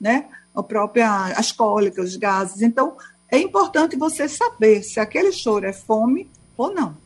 né? 0.00 0.28
A 0.54 0.62
própria 0.62 1.32
as 1.36 1.50
cólicas, 1.50 2.10
os 2.10 2.16
gases. 2.16 2.62
Então, 2.62 2.96
é 3.28 3.38
importante 3.38 3.96
você 3.96 4.28
saber 4.28 4.84
se 4.84 5.00
aquele 5.00 5.32
choro 5.32 5.66
é 5.66 5.72
fome 5.72 6.30
ou 6.56 6.72
não, 6.72 6.96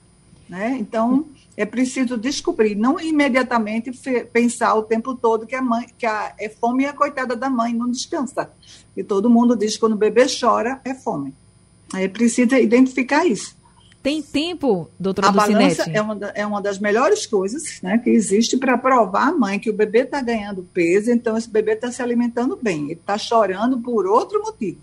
né? 0.48 0.76
Então, 0.78 1.26
é 1.56 1.66
preciso 1.66 2.16
descobrir, 2.16 2.76
não 2.76 3.00
imediatamente 3.00 3.90
pensar 4.32 4.74
o 4.74 4.84
tempo 4.84 5.14
todo 5.14 5.46
que 5.46 5.56
a 5.56 5.60
mãe, 5.60 5.88
que 5.98 6.06
a, 6.06 6.32
é 6.38 6.48
fome 6.48 6.84
e 6.84 6.86
a 6.86 6.92
coitada 6.92 7.34
da 7.34 7.50
mãe 7.50 7.74
não 7.74 7.90
descansa. 7.90 8.48
E 8.96 9.02
todo 9.02 9.28
mundo 9.28 9.56
diz 9.56 9.74
que 9.74 9.80
quando 9.80 9.94
o 9.94 9.96
bebê 9.96 10.26
chora 10.28 10.80
é 10.84 10.94
fome. 10.94 11.34
É 11.94 12.06
preciso 12.06 12.54
identificar 12.54 13.26
isso. 13.26 13.56
Tem 14.02 14.22
tempo, 14.22 14.88
doutora 14.98 15.28
A 15.28 15.32
balança 15.32 15.90
é 15.90 16.00
uma, 16.00 16.16
é 16.34 16.46
uma 16.46 16.62
das 16.62 16.78
melhores 16.78 17.26
coisas 17.26 17.80
né, 17.82 17.98
que 17.98 18.10
existe 18.10 18.56
para 18.56 18.78
provar 18.78 19.28
a 19.28 19.32
mãe 19.32 19.58
que 19.58 19.68
o 19.68 19.72
bebê 19.74 20.02
está 20.02 20.22
ganhando 20.22 20.62
peso, 20.72 21.10
então 21.10 21.36
esse 21.36 21.50
bebê 21.50 21.72
está 21.72 21.90
se 21.90 22.00
alimentando 22.00 22.56
bem. 22.60 22.84
Ele 22.84 22.92
está 22.92 23.18
chorando 23.18 23.80
por 23.80 24.06
outro 24.06 24.40
motivo. 24.40 24.78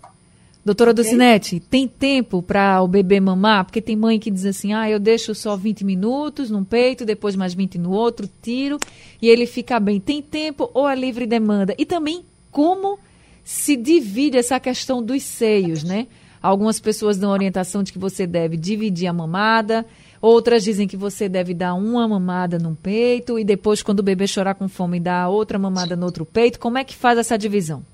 Doutora 0.66 0.90
okay? 0.90 1.04
Ducinete, 1.04 1.60
tem 1.60 1.86
tempo 1.86 2.42
para 2.42 2.82
o 2.82 2.88
bebê 2.88 3.20
mamar? 3.20 3.64
Porque 3.64 3.80
tem 3.80 3.94
mãe 3.94 4.18
que 4.18 4.32
diz 4.32 4.44
assim, 4.44 4.72
ah, 4.72 4.90
eu 4.90 4.98
deixo 4.98 5.32
só 5.32 5.56
20 5.56 5.84
minutos 5.84 6.50
num 6.50 6.64
peito, 6.64 7.04
depois 7.04 7.36
mais 7.36 7.54
20 7.54 7.78
no 7.78 7.92
outro, 7.92 8.28
tiro, 8.42 8.76
e 9.22 9.28
ele 9.28 9.46
fica 9.46 9.78
bem. 9.78 10.00
Tem 10.00 10.20
tempo 10.20 10.68
ou 10.74 10.88
é 10.88 10.96
livre 10.96 11.24
demanda? 11.24 11.72
E 11.78 11.86
também 11.86 12.24
como 12.50 12.98
se 13.44 13.76
divide 13.76 14.38
essa 14.38 14.58
questão 14.58 15.00
dos 15.00 15.22
seios, 15.22 15.84
né? 15.84 16.08
Algumas 16.42 16.80
pessoas 16.80 17.16
dão 17.16 17.30
orientação 17.30 17.84
de 17.84 17.92
que 17.92 17.98
você 17.98 18.26
deve 18.26 18.56
dividir 18.56 19.06
a 19.06 19.12
mamada, 19.12 19.86
outras 20.20 20.64
dizem 20.64 20.88
que 20.88 20.96
você 20.96 21.28
deve 21.28 21.54
dar 21.54 21.74
uma 21.74 22.08
mamada 22.08 22.58
num 22.58 22.74
peito 22.74 23.38
e 23.38 23.44
depois, 23.44 23.84
quando 23.84 24.00
o 24.00 24.02
bebê 24.02 24.26
chorar 24.26 24.56
com 24.56 24.68
fome, 24.68 24.98
dar 24.98 25.28
outra 25.28 25.60
mamada 25.60 25.94
no 25.94 26.06
outro 26.06 26.26
peito. 26.26 26.58
Como 26.58 26.76
é 26.76 26.82
que 26.82 26.96
faz 26.96 27.20
essa 27.20 27.38
divisão? 27.38 27.84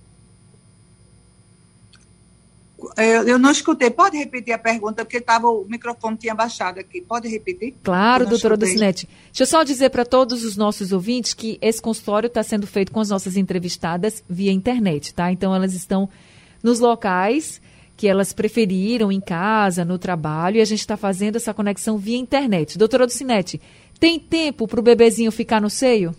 Eu, 2.96 3.28
eu, 3.28 3.38
não 3.38 3.50
escutei. 3.50 3.90
Pode 3.90 4.16
repetir 4.16 4.52
a 4.52 4.58
pergunta, 4.58 5.04
porque 5.04 5.20
tava, 5.20 5.48
o 5.48 5.64
microfone 5.64 6.16
tinha 6.16 6.34
baixado 6.34 6.78
aqui. 6.78 7.00
Pode 7.00 7.28
repetir? 7.28 7.74
Claro, 7.82 8.26
doutora 8.26 8.56
Ducinete. 8.56 9.08
Deixa 9.26 9.42
eu 9.42 9.46
só 9.46 9.62
dizer 9.62 9.90
para 9.90 10.04
todos 10.04 10.44
os 10.44 10.56
nossos 10.56 10.92
ouvintes 10.92 11.34
que 11.34 11.58
esse 11.60 11.80
consultório 11.80 12.26
está 12.26 12.42
sendo 12.42 12.66
feito 12.66 12.92
com 12.92 13.00
as 13.00 13.08
nossas 13.08 13.36
entrevistadas 13.36 14.22
via 14.28 14.52
internet, 14.52 15.14
tá? 15.14 15.30
Então 15.32 15.54
elas 15.54 15.74
estão 15.74 16.08
nos 16.62 16.80
locais 16.80 17.60
que 17.96 18.08
elas 18.08 18.32
preferiram, 18.32 19.12
em 19.12 19.20
casa, 19.20 19.84
no 19.84 19.98
trabalho, 19.98 20.56
e 20.56 20.60
a 20.60 20.64
gente 20.64 20.80
está 20.80 20.96
fazendo 20.96 21.36
essa 21.36 21.54
conexão 21.54 21.98
via 21.98 22.16
internet. 22.16 22.76
Doutora 22.76 23.06
Ducinete, 23.06 23.60
tem 24.00 24.18
tempo 24.18 24.66
para 24.66 24.80
o 24.80 24.82
bebezinho 24.82 25.30
ficar 25.30 25.60
no 25.60 25.70
seio? 25.70 26.14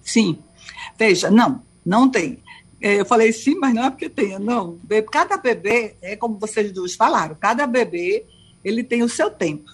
Sim. 0.00 0.38
Veja, 0.98 1.30
não, 1.30 1.60
não 1.84 2.08
tem. 2.08 2.38
É, 2.80 3.00
eu 3.00 3.04
falei 3.04 3.32
sim, 3.32 3.56
mas 3.56 3.74
não 3.74 3.84
é 3.84 3.90
porque 3.90 4.08
tenha, 4.08 4.38
não. 4.38 4.78
Cada 5.10 5.36
bebê, 5.36 5.96
é 6.00 6.16
como 6.16 6.38
vocês 6.38 6.72
duas 6.72 6.94
falaram, 6.94 7.36
cada 7.38 7.66
bebê 7.66 8.24
ele 8.64 8.84
tem 8.84 9.02
o 9.02 9.08
seu 9.08 9.30
tempo. 9.30 9.70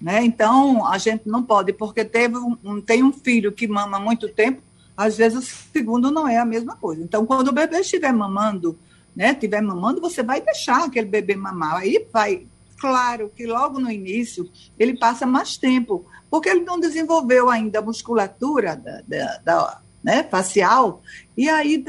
Né? 0.00 0.24
Então, 0.24 0.86
a 0.86 0.98
gente 0.98 1.28
não 1.28 1.42
pode, 1.42 1.72
porque 1.72 2.04
teve 2.04 2.36
um, 2.36 2.80
tem 2.80 3.02
um 3.02 3.12
filho 3.12 3.52
que 3.52 3.68
mama 3.68 4.00
muito 4.00 4.28
tempo, 4.28 4.62
às 4.96 5.16
vezes 5.16 5.38
o 5.38 5.72
segundo 5.72 6.10
não 6.10 6.26
é 6.26 6.38
a 6.38 6.44
mesma 6.44 6.74
coisa. 6.76 7.02
Então, 7.02 7.24
quando 7.24 7.48
o 7.48 7.52
bebê 7.52 7.80
estiver 7.80 8.12
mamando, 8.12 8.78
né, 9.14 9.32
estiver 9.32 9.60
mamando, 9.60 10.00
você 10.00 10.22
vai 10.22 10.40
deixar 10.40 10.84
aquele 10.84 11.06
bebê 11.06 11.36
mamar. 11.36 11.76
Aí 11.76 12.06
vai, 12.12 12.46
claro 12.78 13.30
que 13.34 13.46
logo 13.46 13.78
no 13.78 13.90
início 13.90 14.50
ele 14.78 14.98
passa 14.98 15.26
mais 15.26 15.56
tempo, 15.56 16.04
porque 16.30 16.48
ele 16.48 16.64
não 16.64 16.80
desenvolveu 16.80 17.50
ainda 17.50 17.78
a 17.78 17.82
musculatura 17.82 18.76
da, 18.76 19.02
da, 19.06 19.38
da 19.38 19.80
né, 20.02 20.22
facial, 20.24 21.02
e 21.36 21.48
aí 21.48 21.84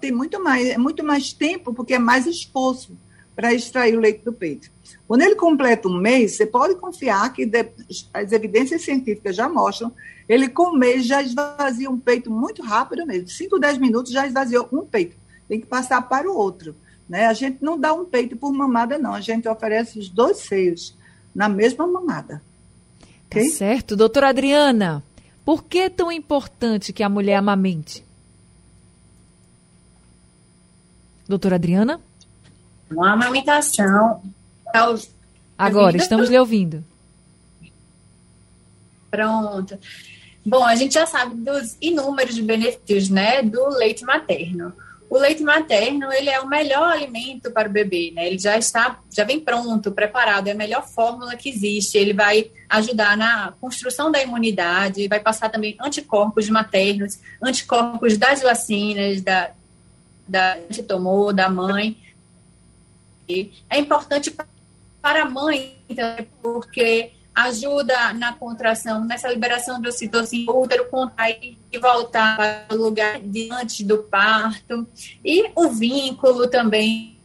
tem 0.00 0.12
muito 0.12 0.42
mais, 0.42 0.68
é 0.68 0.78
muito 0.78 1.04
mais 1.04 1.32
tempo, 1.32 1.74
porque 1.74 1.94
é 1.94 1.98
mais 1.98 2.26
esforço 2.26 2.96
para 3.34 3.54
extrair 3.54 3.96
o 3.96 4.00
leite 4.00 4.24
do 4.24 4.32
peito. 4.32 4.70
Quando 5.06 5.22
ele 5.22 5.34
completa 5.34 5.88
um 5.88 5.98
mês, 5.98 6.36
você 6.36 6.46
pode 6.46 6.76
confiar 6.76 7.32
que 7.32 7.50
as 8.12 8.32
evidências 8.32 8.82
científicas 8.82 9.34
já 9.34 9.48
mostram, 9.48 9.92
ele 10.28 10.48
com 10.48 10.74
um 10.74 10.78
mês 10.78 11.04
já 11.04 11.20
esvazia 11.22 11.90
um 11.90 11.98
peito 11.98 12.30
muito 12.30 12.62
rápido 12.62 13.04
mesmo. 13.04 13.28
5, 13.28 13.58
10 13.58 13.78
minutos 13.78 14.12
já 14.12 14.26
esvaziou 14.26 14.68
um 14.70 14.84
peito. 14.84 15.16
Tem 15.48 15.58
que 15.58 15.66
passar 15.66 16.02
para 16.02 16.30
o 16.30 16.36
outro. 16.36 16.76
Né? 17.08 17.26
A 17.26 17.32
gente 17.32 17.58
não 17.60 17.76
dá 17.76 17.92
um 17.92 18.04
peito 18.04 18.36
por 18.36 18.52
mamada, 18.52 18.96
não. 18.98 19.12
A 19.12 19.20
gente 19.20 19.48
oferece 19.48 19.98
os 19.98 20.08
dois 20.08 20.36
seios 20.36 20.96
na 21.34 21.48
mesma 21.48 21.86
mamada. 21.88 22.40
Tá 23.28 23.40
okay? 23.40 23.48
certo. 23.48 23.96
Doutora 23.96 24.28
Adriana, 24.28 25.02
por 25.50 25.64
que 25.64 25.80
é 25.80 25.90
tão 25.90 26.12
importante 26.12 26.92
que 26.92 27.02
a 27.02 27.08
mulher 27.08 27.34
amamente? 27.34 28.04
Doutora 31.28 31.56
Adriana? 31.56 32.00
Uma 32.88 33.14
amamentação. 33.14 34.22
Agora, 35.58 35.96
estamos 35.96 36.30
lhe 36.30 36.38
ouvindo. 36.38 36.84
Pronto. 39.10 39.76
Bom, 40.46 40.64
a 40.64 40.76
gente 40.76 40.94
já 40.94 41.04
sabe 41.04 41.34
dos 41.34 41.76
inúmeros 41.80 42.38
benefícios, 42.38 43.08
né, 43.08 43.42
do 43.42 43.70
leite 43.70 44.04
materno. 44.04 44.72
O 45.10 45.18
leite 45.18 45.42
materno, 45.42 46.12
ele 46.12 46.30
é 46.30 46.40
o 46.40 46.46
melhor 46.46 46.92
alimento 46.92 47.50
para 47.50 47.68
o 47.68 47.72
bebê, 47.72 48.12
né? 48.14 48.28
Ele 48.28 48.38
já 48.38 48.56
está, 48.56 49.00
já 49.10 49.24
vem 49.24 49.40
pronto, 49.40 49.90
preparado, 49.90 50.46
é 50.46 50.52
a 50.52 50.54
melhor 50.54 50.86
fórmula 50.86 51.34
que 51.34 51.48
existe. 51.48 51.98
Ele 51.98 52.12
vai 52.12 52.48
ajudar 52.68 53.16
na 53.16 53.52
construção 53.60 54.12
da 54.12 54.22
imunidade, 54.22 55.08
vai 55.08 55.18
passar 55.18 55.48
também 55.48 55.76
anticorpos 55.80 56.48
maternos, 56.48 57.18
anticorpos 57.42 58.16
das 58.16 58.40
vacinas, 58.40 59.20
da, 59.20 59.50
da 60.28 60.56
que 60.70 60.80
tomou, 60.80 61.32
da 61.32 61.50
mãe. 61.50 61.98
É 63.68 63.80
importante 63.80 64.32
para 65.02 65.22
a 65.22 65.28
mãe, 65.28 65.76
porque 66.40 67.10
ajuda 67.34 68.12
na 68.12 68.32
contração, 68.32 69.04
nessa 69.04 69.28
liberação 69.28 69.80
de 69.80 69.88
ocitocina, 69.88 70.50
o 70.52 70.62
útero 70.62 70.88
contrair 70.88 71.56
e 71.72 71.78
voltar 71.78 72.36
para 72.36 72.76
o 72.76 72.76
lugar 72.76 73.20
de 73.20 73.50
antes 73.50 73.82
do 73.86 73.98
parto. 73.98 74.86
E 75.24 75.50
o 75.54 75.68
vínculo 75.68 76.48
também. 76.48 77.16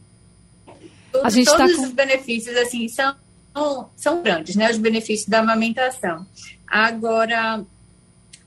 A 1.22 1.30
gente 1.30 1.46
tá 1.46 1.56
todos 1.56 1.76
com... 1.76 1.82
os 1.82 1.92
benefícios, 1.92 2.56
assim, 2.56 2.88
são, 2.88 3.14
são 3.96 4.22
grandes, 4.22 4.54
né? 4.56 4.70
Os 4.70 4.78
benefícios 4.78 5.28
da 5.28 5.40
amamentação. 5.40 6.26
Agora, 6.66 7.64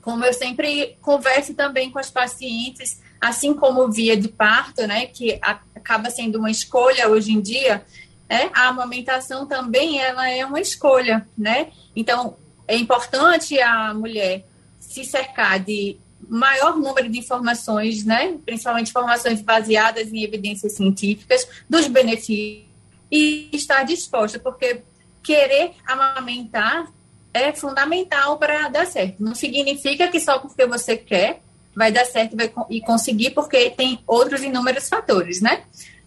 como 0.02 0.24
eu 0.24 0.32
sempre 0.32 0.96
converso 1.00 1.54
também 1.54 1.90
com 1.90 1.98
as 1.98 2.10
pacientes, 2.10 3.00
assim 3.20 3.52
como 3.52 3.90
via 3.90 4.16
de 4.16 4.28
parto, 4.28 4.86
né? 4.86 5.06
Que 5.06 5.38
acaba 5.42 6.10
sendo 6.10 6.38
uma 6.38 6.50
escolha 6.50 7.08
hoje 7.08 7.32
em 7.32 7.40
dia, 7.40 7.84
né? 8.30 8.48
A 8.54 8.68
amamentação 8.68 9.44
também 9.44 10.00
ela 10.00 10.30
é 10.30 10.46
uma 10.46 10.60
escolha, 10.60 11.26
né? 11.36 11.72
Então, 11.96 12.36
é 12.68 12.76
importante 12.76 13.60
a 13.60 13.92
mulher 13.92 14.46
se 14.78 15.04
cercar 15.04 15.58
de 15.58 15.98
maior 16.28 16.76
número 16.76 17.08
de 17.08 17.18
informações, 17.18 18.04
né? 18.04 18.38
Principalmente 18.46 18.90
informações 18.90 19.42
baseadas 19.42 20.12
em 20.12 20.22
evidências 20.22 20.74
científicas 20.76 21.46
dos 21.68 21.88
benefícios 21.88 22.64
e 23.10 23.48
estar 23.52 23.82
disposta, 23.82 24.38
porque 24.38 24.82
querer 25.24 25.72
amamentar 25.84 26.88
é 27.34 27.52
fundamental 27.52 28.38
para 28.38 28.68
dar 28.68 28.86
certo. 28.86 29.16
Não 29.18 29.34
significa 29.34 30.06
que 30.06 30.20
só 30.20 30.38
porque 30.38 30.64
você 30.66 30.96
quer 30.96 31.42
vai 31.74 31.90
dar 31.90 32.04
certo 32.04 32.36
vai, 32.36 32.52
e 32.68 32.80
conseguir, 32.80 33.30
porque 33.30 33.70
tem 33.70 33.98
outros 34.06 34.42
inúmeros 34.42 34.88
fatores, 34.88 35.40
né? 35.40 35.64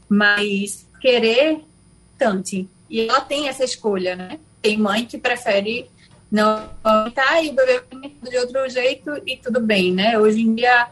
Mas 0.08 0.88
querer 1.02 1.62
bastante. 2.24 2.70
E 2.90 3.02
ela 3.02 3.22
tem 3.22 3.48
essa 3.48 3.64
escolha, 3.64 4.16
né? 4.16 4.40
Tem 4.62 4.78
mãe 4.78 5.06
que 5.06 5.18
prefere 5.18 5.90
não 6.32 6.70
aumentar 6.84 7.44
e 7.44 7.50
o 7.50 7.54
bebê 7.54 7.82
de 8.30 8.38
outro 8.38 8.70
jeito 8.70 9.12
e 9.26 9.38
tudo 9.38 9.60
bem, 9.60 9.92
né? 9.92 10.18
Hoje 10.18 10.42
em 10.42 10.56
dia 10.56 10.88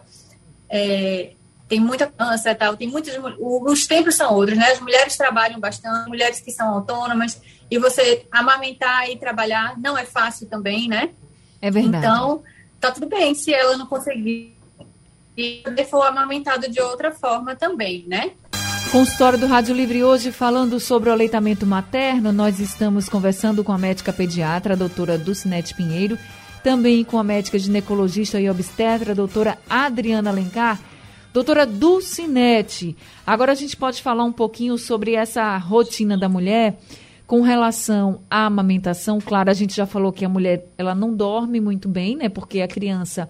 é, 0.69 1.31
tem 1.67 1.79
muita 1.79 2.07
câncer 2.07 2.55
tal, 2.55 2.75
tem 2.75 2.87
muitos. 2.87 3.13
Os 3.39 3.87
tempos 3.87 4.15
são 4.15 4.33
outros, 4.33 4.57
né? 4.57 4.71
As 4.71 4.79
mulheres 4.79 5.15
trabalham 5.17 5.59
bastante, 5.59 6.09
mulheres 6.09 6.39
que 6.39 6.51
são 6.51 6.75
autônomas, 6.75 7.41
e 7.69 7.77
você 7.77 8.25
amamentar 8.31 9.09
e 9.09 9.17
trabalhar 9.17 9.79
não 9.79 9.97
é 9.97 10.05
fácil 10.05 10.47
também, 10.47 10.87
né? 10.87 11.11
É 11.61 11.71
verdade. 11.71 12.05
Então, 12.05 12.43
tá 12.79 12.91
tudo 12.91 13.07
bem 13.07 13.33
se 13.33 13.53
ela 13.53 13.77
não 13.77 13.85
conseguir 13.85 14.57
e 15.37 15.63
for 15.89 16.01
amamentado 16.03 16.69
de 16.69 16.81
outra 16.81 17.11
forma 17.11 17.55
também, 17.55 18.05
né? 18.07 18.31
Consultório 18.91 19.39
do 19.39 19.47
Rádio 19.47 19.73
Livre 19.73 20.03
hoje 20.03 20.33
falando 20.33 20.77
sobre 20.77 21.09
o 21.09 21.13
aleitamento 21.13 21.65
materno. 21.65 22.33
Nós 22.33 22.59
estamos 22.59 23.07
conversando 23.07 23.63
com 23.63 23.71
a 23.71 23.77
médica 23.77 24.11
pediatra, 24.11 24.73
a 24.73 24.77
doutora 24.77 25.17
Dulcinete 25.17 25.73
Pinheiro, 25.73 26.17
também 26.61 27.01
com 27.05 27.17
a 27.17 27.23
médica 27.23 27.57
ginecologista 27.57 28.37
e 28.37 28.49
obstetra, 28.49 29.13
a 29.13 29.15
doutora 29.15 29.57
Adriana 29.69 30.29
Alencar. 30.29 30.77
Doutora 31.31 31.65
Dulcinete, 31.65 32.97
agora 33.25 33.53
a 33.53 33.55
gente 33.55 33.77
pode 33.77 34.01
falar 34.01 34.25
um 34.25 34.33
pouquinho 34.33 34.77
sobre 34.77 35.15
essa 35.15 35.57
rotina 35.57 36.17
da 36.17 36.27
mulher 36.27 36.77
com 37.25 37.39
relação 37.39 38.19
à 38.29 38.45
amamentação. 38.47 39.19
Claro, 39.21 39.49
a 39.49 39.53
gente 39.53 39.73
já 39.73 39.85
falou 39.85 40.11
que 40.11 40.25
a 40.25 40.29
mulher 40.29 40.67
ela 40.77 40.93
não 40.93 41.15
dorme 41.15 41.61
muito 41.61 41.87
bem, 41.87 42.17
né? 42.17 42.27
Porque 42.27 42.59
a 42.59 42.67
criança 42.67 43.29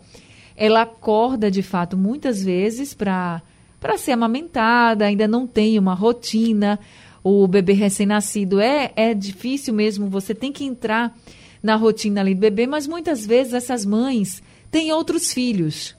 ela 0.58 0.82
acorda 0.82 1.52
de 1.52 1.62
fato 1.62 1.96
muitas 1.96 2.44
vezes 2.44 2.96
para 2.96 3.44
para 3.82 3.98
ser 3.98 4.12
amamentada, 4.12 5.06
ainda 5.06 5.28
não 5.28 5.48
tem 5.48 5.80
uma 5.80 5.96
rotina. 5.96 6.80
O 7.24 7.48
bebê 7.48 7.74
recém-nascido 7.74 8.60
é, 8.62 8.94
é 8.96 9.14
difícil 9.14 9.74
mesmo, 9.74 10.08
você 10.08 10.36
tem 10.36 10.52
que 10.52 10.64
entrar 10.64 11.18
na 11.62 11.76
rotina 11.76 12.22
ali 12.22 12.36
do 12.36 12.40
bebê, 12.40 12.68
mas 12.68 12.86
muitas 12.86 13.26
vezes 13.26 13.54
essas 13.54 13.84
mães 13.84 14.42
têm 14.70 14.92
outros 14.92 15.34
filhos 15.34 15.96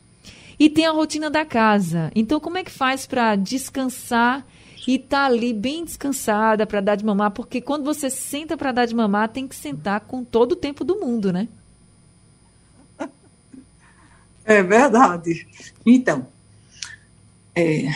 e 0.59 0.71
tem 0.71 0.87
a 0.87 0.93
rotina 0.93 1.29
da 1.29 1.45
casa. 1.45 2.11
Então, 2.15 2.39
como 2.39 2.57
é 2.57 2.65
que 2.65 2.71
faz 2.71 3.05
para 3.05 3.35
descansar 3.35 4.47
e 4.87 4.95
estar 4.95 5.09
tá 5.09 5.25
ali 5.27 5.53
bem 5.53 5.85
descansada 5.85 6.65
para 6.65 6.81
dar 6.81 6.95
de 6.95 7.05
mamar? 7.05 7.33
Porque 7.33 7.61
quando 7.61 7.85
você 7.85 8.09
senta 8.09 8.57
para 8.57 8.71
dar 8.71 8.87
de 8.87 8.95
mamar, 8.95 9.29
tem 9.29 9.49
que 9.49 9.57
sentar 9.57 10.01
com 10.01 10.23
todo 10.23 10.53
o 10.53 10.57
tempo 10.57 10.85
do 10.85 11.01
mundo, 11.01 11.33
né? 11.33 11.49
É 14.45 14.63
verdade. 14.63 15.47
Então, 15.87 16.27
é, 17.55 17.87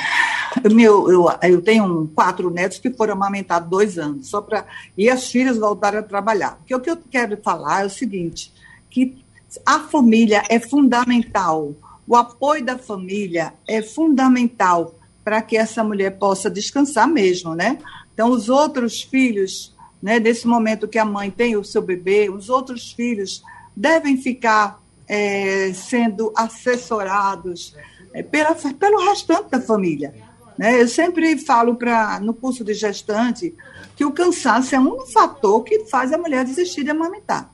meu, 0.71 1.11
eu, 1.11 1.27
eu 1.43 1.63
tenho 1.63 2.11
quatro 2.15 2.51
netos 2.51 2.79
que 2.79 2.91
foram 2.91 3.15
amamentados 3.15 3.69
dois 3.69 3.99
anos, 3.99 4.29
só 4.29 4.41
para 4.41 4.67
e 4.97 5.09
as 5.09 5.31
filhas 5.31 5.57
voltaram 5.57 5.99
a 5.99 6.03
trabalhar. 6.03 6.57
Porque 6.57 6.75
o 6.75 6.81
que 6.81 6.91
eu 6.91 6.97
quero 7.11 7.37
falar 7.43 7.83
é 7.83 7.87
o 7.87 7.91
seguinte, 7.91 8.53
que 8.91 9.17
a 9.65 9.81
família 9.81 10.43
é 10.49 10.59
fundamental, 10.59 11.75
o 12.07 12.15
apoio 12.15 12.65
da 12.65 12.79
família 12.79 13.55
é 13.67 13.83
fundamental 13.83 14.95
para 15.25 15.43
que 15.43 15.57
essa 15.57 15.83
mulher 15.83 16.19
possa 16.19 16.49
descansar 16.49 17.09
mesmo, 17.09 17.55
né? 17.55 17.79
Então, 18.15 18.31
os 18.31 18.49
outros 18.49 19.03
filhos, 19.03 19.75
né, 20.01 20.21
desse 20.21 20.47
momento 20.47 20.87
que 20.87 20.99
a 20.99 21.05
mãe 21.05 21.31
tem 21.31 21.57
o 21.57 21.65
seu 21.65 21.83
bebê, 21.83 22.31
os 22.31 22.49
outros 22.49 22.93
filhos 22.93 23.43
devem 23.75 24.17
ficar 24.17 24.81
é, 25.09 25.73
sendo 25.75 26.33
assessorados, 26.37 27.75
pela, 28.23 28.55
pelo 28.55 29.05
restante 29.09 29.51
da 29.51 29.61
família. 29.61 30.15
Né? 30.59 30.81
Eu 30.81 30.89
sempre 30.89 31.37
falo 31.39 31.75
para 31.75 32.19
no 32.21 32.33
curso 32.33 32.65
de 32.65 32.75
gestante 32.75 33.55
que 33.95 34.05
o 34.05 34.13
cansaço 34.13 34.75
é 34.75 34.81
um 34.81 35.07
fator 35.07 35.63
que 35.63 35.87
faz 35.87 36.13
a 36.13 36.19
mulher 36.19 36.45
desistir 36.45 36.85
de 36.85 36.91
amamentar. 36.91 37.53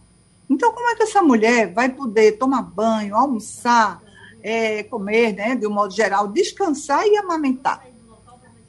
Então, 0.48 0.72
como 0.72 0.88
é 0.88 0.94
que 0.94 1.04
essa 1.04 1.22
mulher 1.22 1.72
vai 1.72 1.88
poder 1.88 2.32
tomar 2.32 2.62
banho, 2.62 3.16
almoçar, 3.16 4.02
é, 4.42 4.82
comer, 4.82 5.32
né, 5.34 5.54
de 5.54 5.66
um 5.66 5.70
modo 5.70 5.94
geral, 5.94 6.28
descansar 6.28 7.06
e 7.06 7.16
amamentar? 7.16 7.86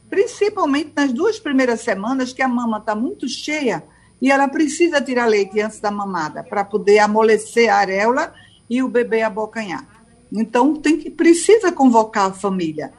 Principalmente 0.09 0.93
nas 0.95 1.11
duas 1.11 1.39
primeiras 1.39 1.81
semanas 1.81 2.31
que 2.31 2.41
a 2.41 2.47
mama 2.47 2.77
está 2.77 2.95
muito 2.95 3.27
cheia 3.27 3.83
e 4.21 4.31
ela 4.31 4.47
precisa 4.47 5.01
tirar 5.01 5.25
leite 5.25 5.59
antes 5.59 5.79
da 5.79 5.91
mamada 5.91 6.43
para 6.43 6.63
poder 6.63 6.99
amolecer 6.99 7.69
a 7.69 7.77
areola 7.77 8.33
e 8.69 8.81
o 8.81 8.87
bebê 8.87 9.21
abocanhar. 9.21 9.92
Então, 10.33 10.75
tem 10.75 10.97
que 10.97 11.11
precisa 11.11 11.71
convocar 11.71 12.31
a 12.31 12.33
família. 12.33 12.91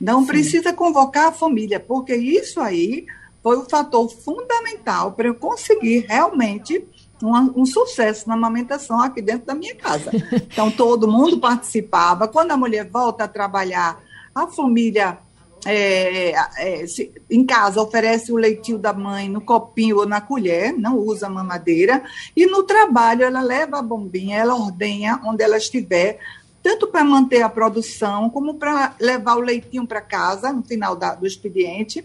Não 0.00 0.22
Sim. 0.22 0.26
precisa 0.26 0.72
convocar 0.72 1.26
a 1.26 1.32
família, 1.32 1.78
porque 1.78 2.14
isso 2.14 2.60
aí 2.60 3.06
foi 3.42 3.58
o 3.58 3.68
fator 3.68 4.08
fundamental 4.08 5.12
para 5.12 5.28
eu 5.28 5.34
conseguir 5.34 6.06
realmente 6.08 6.84
um, 7.22 7.60
um, 7.62 7.66
sucesso 7.66 8.28
na 8.28 8.34
amamentação 8.34 9.00
aqui 9.00 9.20
dentro 9.20 9.46
da 9.46 9.54
minha 9.54 9.74
casa. 9.74 10.10
Então, 10.50 10.70
todo 10.70 11.10
mundo 11.10 11.38
participava. 11.38 12.26
Quando 12.26 12.52
a 12.52 12.56
mulher 12.56 12.88
volta 12.88 13.24
a 13.24 13.28
trabalhar, 13.28 14.00
a 14.34 14.46
família 14.46 15.18
é, 15.66 16.32
é, 16.58 16.86
se, 16.86 17.12
em 17.30 17.44
casa 17.44 17.80
oferece 17.80 18.32
o 18.32 18.36
leitinho 18.36 18.78
da 18.78 18.92
mãe 18.92 19.28
no 19.28 19.40
copinho 19.40 19.98
ou 19.98 20.06
na 20.06 20.20
colher, 20.20 20.72
não 20.72 20.96
usa 20.96 21.28
mamadeira, 21.28 22.02
e 22.36 22.46
no 22.46 22.62
trabalho 22.62 23.24
ela 23.24 23.40
leva 23.40 23.78
a 23.78 23.82
bombinha, 23.82 24.38
ela 24.38 24.54
ordenha 24.54 25.20
onde 25.24 25.42
ela 25.42 25.56
estiver, 25.56 26.18
tanto 26.62 26.88
para 26.88 27.04
manter 27.04 27.42
a 27.42 27.48
produção, 27.48 28.28
como 28.30 28.54
para 28.54 28.94
levar 29.00 29.36
o 29.36 29.40
leitinho 29.40 29.86
para 29.86 30.00
casa 30.00 30.52
no 30.52 30.62
final 30.62 30.96
da, 30.96 31.14
do 31.14 31.26
expediente, 31.26 32.04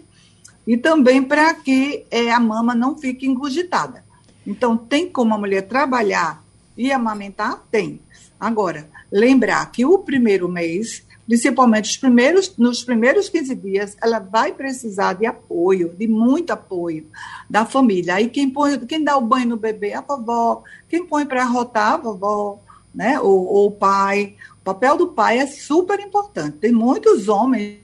e 0.66 0.76
também 0.76 1.22
para 1.22 1.52
que 1.54 2.06
é, 2.10 2.30
a 2.30 2.40
mama 2.40 2.74
não 2.74 2.96
fique 2.96 3.26
engurgitada. 3.26 4.04
Então, 4.46 4.76
tem 4.76 5.08
como 5.08 5.34
a 5.34 5.38
mulher 5.38 5.62
trabalhar 5.62 6.42
e 6.76 6.90
amamentar? 6.92 7.62
Tem. 7.70 8.00
Agora, 8.38 8.88
lembrar 9.10 9.70
que 9.70 9.84
o 9.84 9.98
primeiro 9.98 10.48
mês 10.48 11.04
principalmente 11.26 11.90
os 11.90 11.96
primeiros, 11.96 12.56
nos 12.56 12.84
primeiros 12.84 13.28
15 13.28 13.54
dias, 13.54 13.96
ela 14.02 14.18
vai 14.18 14.52
precisar 14.52 15.14
de 15.14 15.26
apoio, 15.26 15.94
de 15.96 16.06
muito 16.06 16.52
apoio 16.52 17.06
da 17.48 17.64
família. 17.64 18.16
Aí 18.16 18.28
quem 18.28 18.50
põe, 18.50 18.78
quem 18.80 19.02
dá 19.02 19.16
o 19.16 19.22
banho 19.22 19.48
no 19.48 19.56
bebê 19.56 19.94
a 19.94 20.00
vovó, 20.00 20.62
quem 20.88 21.06
põe 21.06 21.24
para 21.24 21.42
arrotar 21.42 21.94
a 21.94 21.96
vovó, 21.96 22.60
né? 22.94 23.20
Ou, 23.20 23.44
ou, 23.46 23.66
o 23.66 23.70
pai. 23.70 24.36
O 24.60 24.64
papel 24.64 24.96
do 24.96 25.08
pai 25.08 25.38
é 25.38 25.46
super 25.46 25.98
importante. 26.00 26.58
Tem 26.58 26.72
muitos 26.72 27.28
homens 27.28 27.78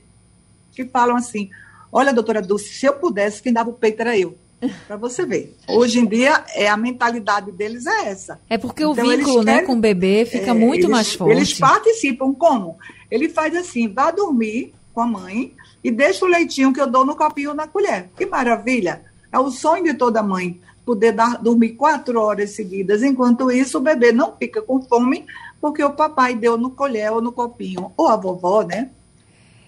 que 0.71 0.85
falam 0.85 1.15
assim: 1.15 1.49
olha, 1.91 2.13
doutora 2.13 2.41
Dulce, 2.41 2.73
se 2.73 2.85
eu 2.85 2.93
pudesse, 2.93 3.41
quem 3.41 3.53
dava 3.53 3.69
o 3.69 3.73
peito 3.73 3.99
era 4.01 4.17
eu. 4.17 4.37
Para 4.87 4.95
você 4.95 5.25
ver. 5.25 5.55
Hoje 5.67 5.99
em 5.99 6.05
dia, 6.05 6.43
é, 6.55 6.69
a 6.69 6.77
mentalidade 6.77 7.51
deles 7.51 7.85
é 7.85 8.09
essa. 8.09 8.39
É 8.49 8.57
porque 8.57 8.83
então, 8.83 9.05
o 9.05 9.09
vínculo 9.09 9.43
né, 9.43 9.63
com 9.63 9.73
o 9.73 9.79
bebê 9.79 10.25
fica 10.25 10.51
é, 10.51 10.53
muito 10.53 10.81
eles, 10.81 10.89
mais 10.89 11.13
forte. 11.13 11.35
Eles 11.35 11.53
participam 11.57 12.33
como? 12.33 12.77
Ele 13.09 13.27
faz 13.27 13.55
assim, 13.55 13.87
vá 13.87 14.11
dormir 14.11 14.73
com 14.93 15.01
a 15.01 15.07
mãe 15.07 15.53
e 15.83 15.89
deixa 15.89 16.25
o 16.25 16.27
leitinho 16.27 16.73
que 16.73 16.79
eu 16.79 16.87
dou 16.87 17.05
no 17.05 17.15
copinho 17.15 17.53
na 17.53 17.67
colher. 17.67 18.09
Que 18.15 18.25
maravilha! 18.25 19.01
É 19.31 19.39
o 19.39 19.49
sonho 19.49 19.83
de 19.83 19.93
toda 19.93 20.21
mãe 20.21 20.59
poder 20.85 21.11
dar, 21.11 21.41
dormir 21.41 21.71
quatro 21.71 22.19
horas 22.19 22.51
seguidas. 22.51 23.03
Enquanto 23.03 23.51
isso, 23.51 23.77
o 23.77 23.81
bebê 23.81 24.11
não 24.11 24.35
fica 24.37 24.61
com 24.61 24.81
fome 24.81 25.25
porque 25.59 25.83
o 25.83 25.93
papai 25.93 26.35
deu 26.35 26.57
no 26.57 26.71
colher 26.71 27.11
ou 27.11 27.21
no 27.21 27.31
copinho. 27.31 27.91
Ou 27.95 28.07
a 28.07 28.15
vovó, 28.15 28.63
né? 28.63 28.89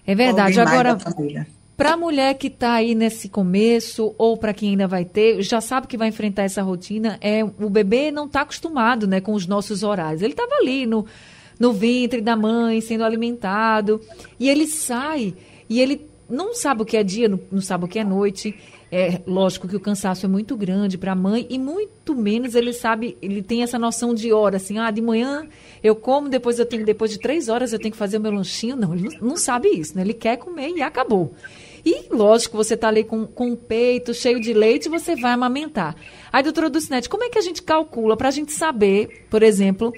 É 0.06 0.14
verdade. 0.14 0.60
Agora, 0.60 0.98
para 1.76 1.92
a 1.92 1.96
mulher 1.96 2.34
que 2.34 2.48
está 2.48 2.74
aí 2.74 2.94
nesse 2.94 3.28
começo 3.28 4.14
ou 4.18 4.36
para 4.36 4.52
quem 4.52 4.70
ainda 4.70 4.86
vai 4.86 5.04
ter, 5.04 5.42
já 5.42 5.60
sabe 5.60 5.86
que 5.86 5.96
vai 5.96 6.08
enfrentar 6.08 6.42
essa 6.42 6.62
rotina, 6.62 7.18
é 7.20 7.42
o 7.44 7.70
bebê 7.70 8.10
não 8.10 8.26
está 8.26 8.42
acostumado 8.42 9.06
né, 9.06 9.20
com 9.20 9.32
os 9.32 9.46
nossos 9.46 9.82
horários. 9.82 10.22
Ele 10.22 10.32
estava 10.32 10.54
ali 10.56 10.86
no 10.86 11.06
no 11.58 11.72
ventre 11.72 12.20
da 12.20 12.36
mãe, 12.36 12.80
sendo 12.80 13.04
alimentado. 13.04 14.00
E 14.38 14.48
ele 14.48 14.66
sai 14.66 15.34
e 15.68 15.80
ele 15.80 16.06
não 16.28 16.54
sabe 16.54 16.82
o 16.82 16.84
que 16.84 16.96
é 16.96 17.02
dia, 17.02 17.28
não, 17.28 17.38
não 17.50 17.60
sabe 17.60 17.84
o 17.84 17.88
que 17.88 17.98
é 17.98 18.04
noite. 18.04 18.54
É 18.96 19.20
lógico 19.26 19.66
que 19.66 19.74
o 19.74 19.80
cansaço 19.80 20.24
é 20.24 20.28
muito 20.28 20.56
grande 20.56 20.96
para 20.96 21.10
a 21.10 21.16
mãe 21.16 21.48
e 21.50 21.58
muito 21.58 22.14
menos 22.14 22.54
ele 22.54 22.72
sabe, 22.72 23.18
ele 23.20 23.42
tem 23.42 23.64
essa 23.64 23.76
noção 23.76 24.14
de 24.14 24.32
hora, 24.32 24.58
assim, 24.58 24.78
ah, 24.78 24.88
de 24.88 25.02
manhã 25.02 25.48
eu 25.82 25.96
como, 25.96 26.28
depois 26.28 26.60
eu 26.60 26.64
tenho, 26.64 26.86
depois 26.86 27.10
de 27.10 27.18
três 27.18 27.48
horas 27.48 27.72
eu 27.72 27.80
tenho 27.80 27.90
que 27.90 27.98
fazer 27.98 28.18
o 28.18 28.20
meu 28.20 28.30
lanchinho. 28.30 28.76
Não, 28.76 28.94
ele 28.94 29.18
não, 29.20 29.36
sabe 29.36 29.66
isso, 29.66 29.96
né? 29.96 30.02
Ele 30.02 30.14
quer 30.14 30.36
comer 30.36 30.68
e 30.76 30.80
acabou. 30.80 31.34
E, 31.84 32.04
lógico, 32.08 32.56
você 32.56 32.74
está 32.74 32.86
ali 32.86 33.02
com, 33.02 33.26
com 33.26 33.50
o 33.50 33.56
peito 33.56 34.14
cheio 34.14 34.38
de 34.38 34.52
leite, 34.52 34.88
você 34.88 35.16
vai 35.16 35.32
amamentar. 35.32 35.96
Aí, 36.32 36.44
doutora 36.44 36.70
Dulcinete, 36.70 37.08
como 37.08 37.24
é 37.24 37.28
que 37.28 37.38
a 37.38 37.42
gente 37.42 37.62
calcula 37.62 38.16
para 38.16 38.28
a 38.28 38.30
gente 38.30 38.52
saber, 38.52 39.26
por 39.28 39.42
exemplo, 39.42 39.92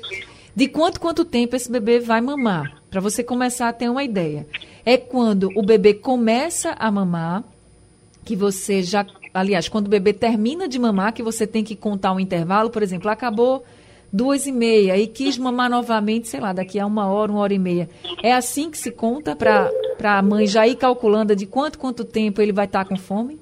de 0.54 0.68
quanto 0.68 0.98
quanto 0.98 1.22
tempo 1.22 1.54
esse 1.54 1.70
bebê 1.70 2.00
vai 2.00 2.22
mamar, 2.22 2.82
para 2.88 3.02
você 3.02 3.22
começar 3.22 3.68
a 3.68 3.74
ter 3.74 3.90
uma 3.90 4.02
ideia. 4.02 4.46
É 4.86 4.96
quando 4.96 5.50
o 5.54 5.62
bebê 5.62 5.92
começa 5.92 6.74
a 6.78 6.90
mamar, 6.90 7.44
que 8.26 8.34
você 8.34 8.82
já, 8.82 9.06
aliás, 9.32 9.68
quando 9.68 9.86
o 9.86 9.90
bebê 9.90 10.12
termina 10.12 10.66
de 10.66 10.80
mamar, 10.80 11.14
que 11.14 11.22
você 11.22 11.46
tem 11.46 11.62
que 11.62 11.76
contar 11.76 12.12
um 12.12 12.18
intervalo, 12.18 12.70
por 12.70 12.82
exemplo, 12.82 13.08
acabou 13.08 13.64
duas 14.12 14.46
e 14.46 14.52
meia 14.52 14.98
e 14.98 15.06
quis 15.06 15.38
mamar 15.38 15.70
novamente, 15.70 16.26
sei 16.26 16.40
lá, 16.40 16.52
daqui 16.52 16.80
a 16.80 16.84
uma 16.84 17.06
hora, 17.06 17.30
uma 17.30 17.40
hora 17.40 17.54
e 17.54 17.58
meia. 17.58 17.88
É 18.24 18.32
assim 18.32 18.68
que 18.68 18.76
se 18.76 18.90
conta 18.90 19.36
para 19.36 19.70
a 20.02 20.22
mãe 20.22 20.44
já 20.44 20.66
ir 20.66 20.74
calculando 20.74 21.36
de 21.36 21.46
quanto 21.46 21.78
quanto 21.78 22.04
tempo 22.04 22.42
ele 22.42 22.52
vai 22.52 22.66
estar 22.66 22.84
tá 22.84 22.88
com 22.88 22.96
fome? 22.96 23.38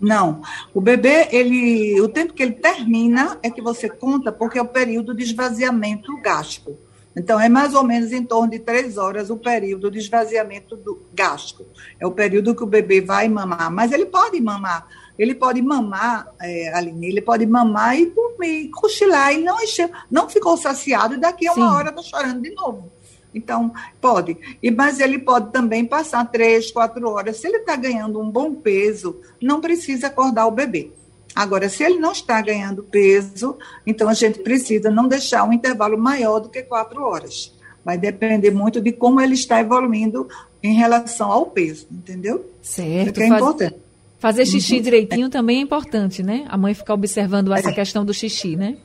Não. 0.00 0.40
O 0.72 0.80
bebê, 0.80 1.28
ele, 1.30 2.00
o 2.00 2.08
tempo 2.08 2.32
que 2.32 2.42
ele 2.42 2.52
termina 2.52 3.38
é 3.42 3.50
que 3.50 3.60
você 3.60 3.86
conta, 3.86 4.32
porque 4.32 4.58
é 4.58 4.62
o 4.62 4.68
período 4.68 5.14
de 5.14 5.24
esvaziamento 5.24 6.16
gástrico. 6.22 6.78
Então, 7.18 7.40
é 7.40 7.48
mais 7.48 7.74
ou 7.74 7.82
menos 7.82 8.12
em 8.12 8.22
torno 8.22 8.50
de 8.50 8.60
três 8.60 8.96
horas 8.96 9.28
o 9.28 9.36
período 9.36 9.90
de 9.90 9.98
esvaziamento 9.98 10.76
do 10.76 11.02
gástrico. 11.12 11.66
É 11.98 12.06
o 12.06 12.12
período 12.12 12.54
que 12.54 12.62
o 12.62 12.66
bebê 12.66 13.00
vai 13.00 13.28
mamar. 13.28 13.72
Mas 13.72 13.90
ele 13.90 14.06
pode 14.06 14.40
mamar. 14.40 14.86
Ele 15.18 15.34
pode 15.34 15.60
mamar, 15.60 16.32
é, 16.40 16.72
Aline, 16.72 17.08
ele 17.08 17.20
pode 17.20 17.44
mamar 17.44 17.98
e 17.98 18.06
dormir, 18.06 18.70
cochilar 18.70 19.34
e 19.34 19.42
não 19.42 19.60
encher, 19.60 19.90
não 20.08 20.28
ficou 20.28 20.56
saciado 20.56 21.14
e 21.14 21.16
daqui 21.16 21.48
a 21.48 21.54
uma 21.54 21.70
Sim. 21.70 21.74
hora 21.74 21.88
está 21.90 22.02
chorando 22.02 22.40
de 22.40 22.54
novo. 22.54 22.92
Então, 23.34 23.72
pode. 24.00 24.38
E, 24.62 24.70
mas 24.70 25.00
ele 25.00 25.18
pode 25.18 25.50
também 25.50 25.84
passar 25.84 26.24
três, 26.30 26.70
quatro 26.70 27.08
horas. 27.08 27.36
Se 27.38 27.48
ele 27.48 27.58
está 27.58 27.74
ganhando 27.74 28.20
um 28.20 28.30
bom 28.30 28.54
peso, 28.54 29.20
não 29.42 29.60
precisa 29.60 30.06
acordar 30.06 30.46
o 30.46 30.52
bebê. 30.52 30.92
Agora, 31.38 31.68
se 31.68 31.84
ele 31.84 32.00
não 32.00 32.10
está 32.10 32.42
ganhando 32.42 32.82
peso, 32.82 33.56
então 33.86 34.08
a 34.08 34.12
gente 34.12 34.40
precisa 34.40 34.90
não 34.90 35.06
deixar 35.06 35.44
um 35.44 35.52
intervalo 35.52 35.96
maior 35.96 36.40
do 36.40 36.48
que 36.48 36.62
quatro 36.62 37.00
horas. 37.00 37.54
Vai 37.84 37.96
depender 37.96 38.50
muito 38.50 38.80
de 38.80 38.90
como 38.90 39.20
ele 39.20 39.34
está 39.34 39.60
evoluindo 39.60 40.26
em 40.60 40.74
relação 40.74 41.30
ao 41.30 41.46
peso, 41.46 41.86
entendeu? 41.92 42.44
Certo. 42.60 43.20
é 43.20 43.28
faz... 43.28 43.40
importante. 43.40 43.76
Fazer 44.18 44.46
xixi 44.46 44.78
uhum. 44.78 44.82
direitinho 44.82 45.30
também 45.30 45.58
é 45.58 45.60
importante, 45.60 46.24
né? 46.24 46.44
A 46.48 46.58
mãe 46.58 46.74
ficar 46.74 46.94
observando 46.94 47.54
essa 47.54 47.70
é. 47.70 47.72
questão 47.72 48.04
do 48.04 48.12
xixi, 48.12 48.56
né? 48.56 48.76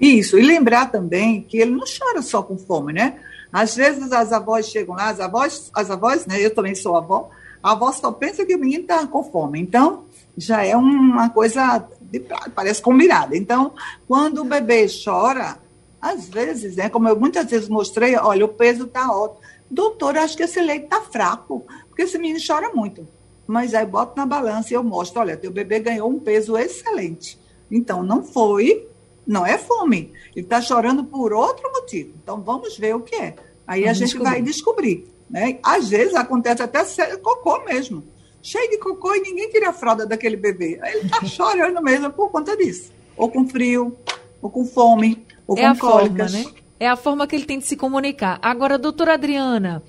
Isso, 0.00 0.38
e 0.38 0.42
lembrar 0.42 0.90
também 0.90 1.42
que 1.42 1.58
ele 1.58 1.72
não 1.72 1.84
chora 1.84 2.22
só 2.22 2.42
com 2.42 2.56
fome, 2.56 2.94
né? 2.94 3.18
Às 3.52 3.76
vezes 3.76 4.10
as 4.12 4.32
avós 4.32 4.66
chegam 4.66 4.94
lá, 4.94 5.10
as 5.10 5.20
avós, 5.20 5.70
as 5.74 5.90
avós, 5.90 6.24
né? 6.24 6.42
Eu 6.42 6.54
também 6.54 6.74
sou 6.74 6.96
avó, 6.96 7.28
a 7.62 7.72
avó 7.72 7.92
só 7.92 8.10
pensa 8.10 8.46
que 8.46 8.54
o 8.54 8.58
menino 8.58 8.84
está 8.84 9.06
com 9.06 9.22
fome. 9.22 9.60
Então, 9.60 10.04
já 10.38 10.64
é 10.64 10.76
uma 10.76 11.28
coisa, 11.28 11.86
de, 12.00 12.20
parece 12.54 12.80
combinada. 12.80 13.36
Então, 13.36 13.72
quando 14.06 14.42
o 14.42 14.44
bebê 14.44 14.86
chora, 15.04 15.58
às 16.00 16.28
vezes, 16.28 16.76
né? 16.76 16.88
Como 16.88 17.08
eu 17.08 17.18
muitas 17.18 17.50
vezes 17.50 17.68
mostrei, 17.68 18.16
olha, 18.16 18.44
o 18.44 18.48
peso 18.48 18.84
está 18.84 19.10
ótimo. 19.10 19.40
Doutor, 19.70 20.16
acho 20.16 20.36
que 20.36 20.44
esse 20.44 20.60
leite 20.60 20.84
está 20.84 21.02
fraco, 21.02 21.66
porque 21.88 22.02
esse 22.02 22.16
menino 22.16 22.40
chora 22.44 22.72
muito. 22.72 23.06
Mas 23.46 23.74
aí 23.74 23.84
boto 23.84 24.16
na 24.16 24.24
balança 24.24 24.72
e 24.72 24.76
eu 24.76 24.82
mostro, 24.82 25.20
olha, 25.20 25.36
teu 25.36 25.50
bebê 25.50 25.80
ganhou 25.80 26.08
um 26.08 26.18
peso 26.18 26.56
excelente. 26.56 27.38
Então, 27.70 28.02
não 28.02 28.22
foi 28.22 28.88
não 29.28 29.44
é 29.44 29.58
fome. 29.58 30.10
Ele 30.34 30.46
está 30.46 30.62
chorando 30.62 31.04
por 31.04 31.34
outro 31.34 31.70
motivo. 31.70 32.14
Então 32.22 32.40
vamos 32.40 32.78
ver 32.78 32.96
o 32.96 33.00
que 33.00 33.14
é. 33.14 33.34
Aí 33.66 33.82
vamos 33.82 33.90
a 33.90 33.92
gente 33.92 34.08
descobrir. 34.08 34.30
vai 34.30 34.42
descobrir. 34.42 35.08
Né? 35.28 35.58
Às 35.62 35.90
vezes 35.90 36.14
acontece 36.14 36.62
até 36.62 36.82
cocô 37.18 37.62
mesmo. 37.66 38.02
Cheio 38.42 38.70
de 38.70 38.78
cocô 38.78 39.14
e 39.14 39.20
ninguém 39.20 39.50
tira 39.50 39.70
a 39.70 39.72
fralda 39.72 40.06
daquele 40.06 40.36
bebê. 40.36 40.80
Ele 40.82 41.06
está 41.06 41.24
chorando 41.26 41.82
mesmo 41.82 42.10
por 42.10 42.30
conta 42.30 42.56
disso. 42.56 42.92
Ou 43.16 43.30
com 43.30 43.48
frio, 43.48 43.96
ou 44.40 44.50
com 44.50 44.64
fome, 44.64 45.24
ou 45.46 45.56
é 45.58 45.68
com 45.72 45.78
cólicas. 45.78 46.32
Forma, 46.32 46.50
né? 46.50 46.54
É 46.80 46.88
a 46.88 46.96
forma 46.96 47.26
que 47.26 47.34
ele 47.34 47.44
tem 47.44 47.58
de 47.58 47.64
se 47.64 47.76
comunicar. 47.76 48.38
Agora, 48.40 48.78
doutora 48.78 49.14
Adriana, 49.14 49.82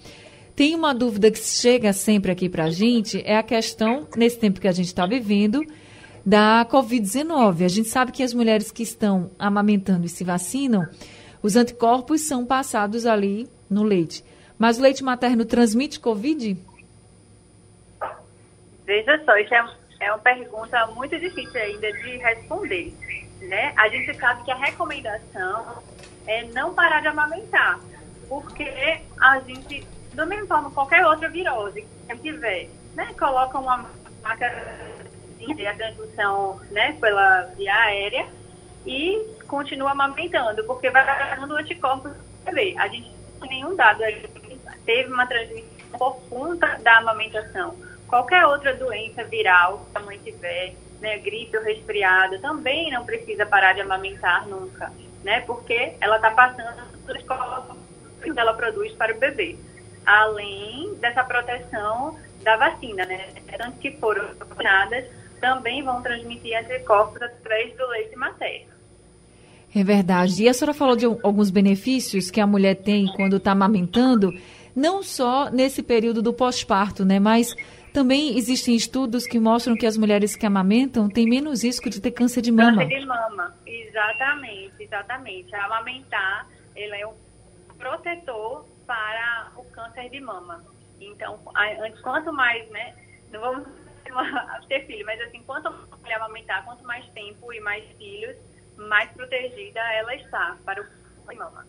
tem 0.55 0.75
uma 0.75 0.93
dúvida 0.93 1.29
que 1.29 1.37
chega 1.37 1.93
sempre 1.93 2.31
aqui 2.31 2.49
para 2.49 2.65
a 2.65 2.69
gente, 2.71 3.21
é 3.23 3.37
a 3.37 3.43
questão, 3.43 4.07
nesse 4.17 4.39
tempo 4.39 4.59
que 4.59 4.67
a 4.67 4.71
gente 4.71 4.87
está 4.87 5.05
vivendo, 5.05 5.63
da 6.25 6.67
Covid-19. 6.69 7.63
A 7.63 7.67
gente 7.67 7.87
sabe 7.87 8.11
que 8.11 8.23
as 8.23 8.33
mulheres 8.33 8.71
que 8.71 8.83
estão 8.83 9.31
amamentando 9.37 10.05
e 10.05 10.09
se 10.09 10.23
vacinam, 10.23 10.87
os 11.41 11.55
anticorpos 11.55 12.21
são 12.27 12.45
passados 12.45 13.05
ali 13.05 13.47
no 13.69 13.83
leite. 13.83 14.23
Mas 14.57 14.77
o 14.77 14.81
leite 14.81 15.03
materno 15.03 15.45
transmite 15.45 15.99
Covid? 15.99 16.57
Veja 18.89 19.23
só, 19.23 19.37
isso 19.37 19.53
é, 19.53 19.63
é 19.99 20.11
uma 20.11 20.17
pergunta 20.17 20.87
muito 20.87 21.15
difícil 21.19 21.61
ainda 21.61 21.93
de 21.93 22.17
responder. 22.17 22.91
Né? 23.39 23.71
A 23.77 23.87
gente 23.87 24.17
sabe 24.17 24.43
que 24.43 24.51
a 24.51 24.55
recomendação 24.55 25.83
é 26.25 26.45
não 26.45 26.73
parar 26.73 26.99
de 26.99 27.07
amamentar, 27.07 27.79
porque 28.27 28.99
a 29.21 29.39
gente, 29.41 29.87
da 30.15 30.25
mesma 30.25 30.47
forma, 30.47 30.71
qualquer 30.71 31.05
outra 31.05 31.29
virose 31.29 31.85
que 32.07 32.17
tiver, 32.17 32.67
né, 32.95 33.13
coloca 33.19 33.59
uma 33.59 33.85
marca 34.23 34.49
de 35.37 35.53
transmissão 35.53 36.59
né, 36.71 36.97
pela 36.99 37.43
via 37.55 37.75
aérea 37.75 38.25
e 38.87 39.23
continua 39.47 39.91
amamentando, 39.91 40.63
porque 40.63 40.89
vai 40.89 41.05
dando 41.35 41.57
anticorpos. 41.57 42.11
A 42.47 42.87
gente 42.87 43.11
não 43.39 43.47
tem 43.47 43.49
nenhum 43.49 43.75
dado 43.75 44.01
teve 44.83 45.13
uma 45.13 45.27
transmissão 45.27 45.67
por 45.99 46.19
conta 46.27 46.79
da 46.81 46.97
amamentação. 46.97 47.88
Qualquer 48.09 48.45
outra 48.45 48.73
doença 48.73 49.23
viral 49.23 49.85
que 49.91 49.97
a 49.97 50.01
mãe 50.01 50.17
tiver, 50.17 50.73
né, 50.99 51.19
gripe 51.19 51.55
ou 51.55 51.63
resfriado, 51.63 52.39
também 52.39 52.91
não 52.91 53.05
precisa 53.05 53.45
parar 53.45 53.73
de 53.73 53.81
amamentar 53.81 54.47
nunca, 54.47 54.91
né, 55.23 55.41
porque 55.41 55.93
ela 56.01 56.15
está 56.15 56.31
passando 56.31 56.89
corpos 57.27 57.77
que 58.21 58.37
ela 58.37 58.53
produz 58.53 58.91
para 58.93 59.15
o 59.15 59.19
bebê. 59.19 59.55
Além 60.05 60.95
dessa 60.95 61.23
proteção 61.23 62.17
da 62.43 62.57
vacina, 62.57 63.05
né, 63.05 63.29
tanto 63.57 63.77
que 63.77 63.91
foram 63.91 64.27
vacinadas 64.39 65.05
também 65.39 65.83
vão 65.83 66.01
transmitir 66.01 66.57
anticorpos 66.57 67.21
através 67.21 67.75
do 67.77 67.87
leite 67.87 68.15
materno. 68.15 68.73
É 69.73 69.83
verdade. 69.83 70.43
E 70.43 70.49
a 70.49 70.53
senhora 70.53 70.73
falou 70.73 70.95
de 70.95 71.05
alguns 71.05 71.49
benefícios 71.49 72.31
que 72.31 72.41
a 72.41 72.47
mulher 72.47 72.75
tem 72.75 73.07
quando 73.15 73.37
está 73.37 73.51
amamentando, 73.51 74.33
não 74.75 75.03
só 75.03 75.49
nesse 75.49 75.83
período 75.83 76.21
do 76.21 76.33
pós-parto, 76.33 77.05
né? 77.05 77.19
Mas 77.19 77.55
também 77.93 78.37
existem 78.37 78.75
estudos 78.75 79.25
que 79.25 79.39
mostram 79.39 79.75
que 79.75 79.85
as 79.85 79.97
mulheres 79.97 80.35
que 80.35 80.45
amamentam 80.45 81.09
têm 81.09 81.27
menos 81.27 81.63
risco 81.63 81.89
de 81.89 82.01
ter 82.01 82.11
câncer 82.11 82.41
de 82.41 82.51
mama. 82.51 82.83
Câncer 82.83 82.99
de 82.99 83.05
mama, 83.05 83.55
exatamente, 83.65 84.73
exatamente. 84.79 85.55
A 85.55 85.65
amamentar, 85.65 86.47
ele 86.75 86.95
é 86.95 87.07
um 87.07 87.13
protetor 87.77 88.65
para 88.85 89.51
o 89.55 89.63
câncer 89.65 90.09
de 90.09 90.19
mama. 90.19 90.63
Então, 90.99 91.39
quanto 92.03 92.33
mais, 92.33 92.69
né? 92.69 92.93
Não 93.31 93.39
vamos 93.39 93.67
ter 94.67 94.85
filho, 94.85 95.05
mas 95.05 95.19
assim, 95.21 95.41
quanto 95.45 95.71
mais 96.01 96.15
amamentar, 96.15 96.65
quanto 96.65 96.83
mais 96.83 97.05
tempo 97.09 97.53
e 97.53 97.59
mais 97.61 97.83
filhos, 97.97 98.35
mais 98.77 99.09
protegida 99.11 99.79
ela 99.93 100.15
está 100.15 100.57
para 100.65 100.81
o 100.81 101.35
mama. 101.35 101.65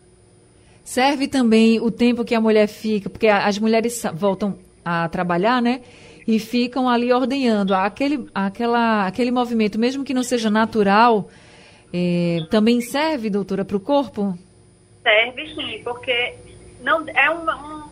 Serve 0.83 1.29
também 1.29 1.79
o 1.81 1.91
tempo 1.91 2.25
que 2.25 2.35
a 2.35 2.41
mulher 2.41 2.67
fica, 2.67 3.11
porque 3.11 3.29
as 3.29 3.59
mulheres 3.59 4.03
voltam 4.15 4.59
a 4.85 5.09
trabalhar, 5.09 5.61
né? 5.61 5.83
E 6.31 6.39
ficam 6.39 6.89
ali 6.89 7.13
ordenhando. 7.13 7.75
Aquele, 7.75 8.29
aquela, 8.33 9.07
aquele 9.07 9.33
movimento, 9.33 9.79
mesmo 9.79 10.05
que 10.05 10.15
não 10.15 10.23
seja 10.23 10.49
natural, 10.49 11.29
é, 11.93 12.47
também 12.51 12.81
serve, 12.81 13.29
doutora, 13.29 13.65
para 13.65 13.77
o 13.77 13.81
corpo? 13.81 14.39
Serve 15.03 15.55
sim, 15.55 15.83
porque 15.83 16.37
não 16.83 17.05
é 17.09 17.31
um, 17.31 17.51
um, 17.51 17.85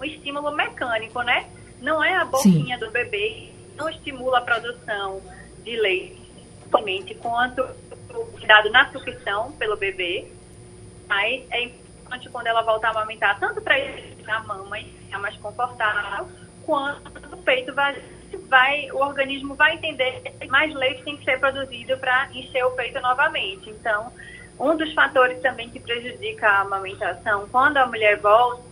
um, 0.00 0.04
estímulo 0.04 0.50
mecânico, 0.56 1.22
né? 1.22 1.46
Não 1.80 2.02
é 2.02 2.16
a 2.16 2.24
boquinha 2.24 2.78
sim. 2.78 2.84
do 2.84 2.90
bebê, 2.90 3.48
não 3.76 3.88
estimula 3.88 4.38
a 4.38 4.42
produção 4.42 5.20
de 5.62 5.76
leite, 5.76 6.20
somente 6.68 7.14
quanto 7.14 7.62
cuidado 8.32 8.70
na 8.70 8.90
sucção 8.90 9.52
pelo 9.52 9.76
bebê, 9.76 10.26
mas 11.08 11.44
é 11.50 11.64
importante 11.64 12.28
quando 12.28 12.46
ela 12.48 12.62
voltar 12.62 12.88
a 12.88 12.90
amamentar, 12.90 13.38
tanto 13.38 13.60
para 13.60 13.76
a 14.26 14.40
mama 14.40 14.76
ficar 14.78 15.18
mais 15.18 15.36
confortável, 15.36 16.28
quanto 16.64 17.10
o 17.32 17.36
peito 17.38 17.74
vai, 17.74 18.00
vai, 18.48 18.90
o 18.92 18.98
organismo 18.98 19.54
vai 19.54 19.74
entender 19.74 20.20
que 20.40 20.46
mais 20.48 20.74
leite 20.74 21.02
tem 21.02 21.16
que 21.16 21.24
ser 21.24 21.38
produzido 21.38 21.96
para 21.98 22.28
encher 22.32 22.64
o 22.64 22.70
peito 22.72 23.00
novamente. 23.00 23.70
Então, 23.70 24.12
um 24.58 24.76
dos 24.76 24.92
fatores 24.94 25.40
também 25.40 25.70
que 25.70 25.80
prejudica 25.80 26.48
a 26.48 26.60
amamentação, 26.60 27.48
quando 27.50 27.78
a 27.78 27.86
mulher 27.86 28.18
volta, 28.18 28.62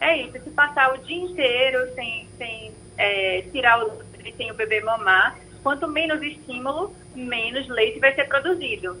é 0.00 0.16
isso, 0.18 0.42
se 0.42 0.50
passar 0.50 0.94
o 0.94 0.98
dia 0.98 1.16
inteiro 1.16 1.94
sem, 1.94 2.28
sem 2.36 2.72
é, 2.96 3.42
tirar 3.52 3.84
o 3.84 4.08
sem 4.36 4.50
o 4.50 4.54
bebê 4.54 4.80
mamar, 4.80 5.36
quanto 5.62 5.88
menos 5.88 6.22
estímulo, 6.22 6.94
menos 7.14 7.66
leite 7.68 7.98
vai 7.98 8.14
ser 8.14 8.28
produzido. 8.28 8.96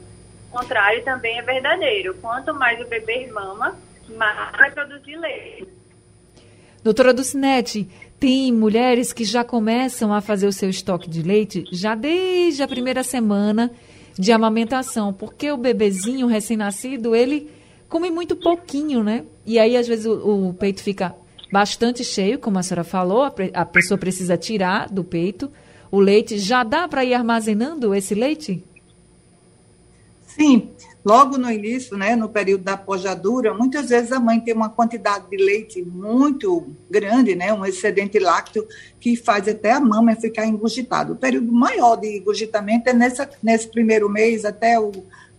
O 0.48 0.58
contrário 0.58 1.02
também 1.04 1.38
é 1.38 1.42
verdadeiro. 1.42 2.14
Quanto 2.20 2.52
mais 2.52 2.80
o 2.80 2.88
bebê 2.88 3.28
mama, 3.28 3.78
mais 4.08 4.56
vai 4.56 4.70
produzir 4.70 5.16
leite. 5.16 5.77
Doutora 6.82 7.12
Ducinete, 7.12 7.88
tem 8.20 8.52
mulheres 8.52 9.12
que 9.12 9.24
já 9.24 9.44
começam 9.44 10.12
a 10.12 10.20
fazer 10.20 10.46
o 10.46 10.52
seu 10.52 10.70
estoque 10.70 11.10
de 11.10 11.22
leite 11.22 11.64
já 11.72 11.94
desde 11.94 12.62
a 12.62 12.68
primeira 12.68 13.02
semana 13.02 13.70
de 14.18 14.32
amamentação, 14.32 15.12
porque 15.12 15.50
o 15.50 15.56
bebezinho 15.56 16.26
recém-nascido, 16.26 17.14
ele 17.14 17.50
come 17.88 18.10
muito 18.10 18.34
pouquinho, 18.34 19.02
né? 19.02 19.24
E 19.46 19.58
aí, 19.58 19.76
às 19.76 19.86
vezes, 19.86 20.06
o, 20.06 20.48
o, 20.48 20.54
peito 20.54 20.82
fica 20.82 21.14
bastante 21.52 22.04
cheio, 22.04 22.38
como 22.38 22.58
a 22.58 22.62
senhora 22.62 22.84
falou, 22.84 23.22
a, 23.22 23.32
a 23.54 23.64
pessoa 23.64 23.96
precisa 23.96 24.36
tirar 24.36 24.88
do 24.88 25.04
peito 25.04 25.50
o 25.90 26.00
leite. 26.00 26.38
Já 26.38 26.64
dá 26.64 26.86
para 26.88 27.04
ir 27.04 27.14
armazenando 27.14 27.94
esse 27.94 28.14
leite? 28.14 28.62
Sim, 30.38 30.70
logo 31.04 31.36
no 31.36 31.50
início, 31.50 31.96
né, 31.96 32.14
no 32.14 32.28
período 32.28 32.62
da 32.62 32.76
pojadura, 32.76 33.52
muitas 33.52 33.88
vezes 33.88 34.12
a 34.12 34.20
mãe 34.20 34.38
tem 34.38 34.54
uma 34.54 34.68
quantidade 34.68 35.28
de 35.28 35.36
leite 35.36 35.82
muito 35.82 36.76
grande, 36.88 37.34
né, 37.34 37.52
um 37.52 37.66
excedente 37.66 38.20
lácteo 38.20 38.64
que 39.00 39.16
faz 39.16 39.48
até 39.48 39.72
a 39.72 39.80
mama 39.80 40.14
ficar 40.14 40.46
engurgitada. 40.46 41.12
O 41.12 41.16
período 41.16 41.50
maior 41.52 41.96
de 41.96 42.18
engurgitamento 42.18 42.88
é 42.88 42.92
nessa, 42.92 43.28
nesse 43.42 43.66
primeiro 43.66 44.08
mês 44.08 44.44
até 44.44 44.78
o 44.78 44.92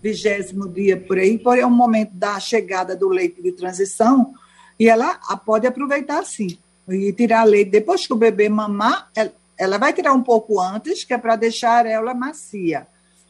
vigésimo 0.04 0.68
dia 0.68 0.98
por 0.98 1.18
aí, 1.18 1.38
porém 1.38 1.64
é 1.64 1.66
o 1.66 1.72
momento 1.72 2.12
da 2.14 2.38
chegada 2.40 2.94
do 2.94 3.08
leite 3.08 3.42
de 3.42 3.54
transição 3.54 4.34
e 4.78 4.90
ela 4.90 5.16
pode 5.46 5.66
aproveitar 5.66 6.26
sim 6.26 6.58
e 6.90 7.14
tirar 7.14 7.46
leite 7.46 7.72
depois 7.72 8.06
que 8.06 8.14
o 8.14 8.18
bebê 8.18 8.50
mamar, 8.50 9.10
ela, 9.58 9.78
vai 9.78 9.94
tirar 9.94 10.12
um 10.14 10.24
pouco 10.24 10.60
antes, 10.60 11.06
que 11.06 11.14
é 11.14 11.18
para 11.18 11.38
deixar 11.38 11.86
ela 11.86 12.14
macia. 12.14 12.88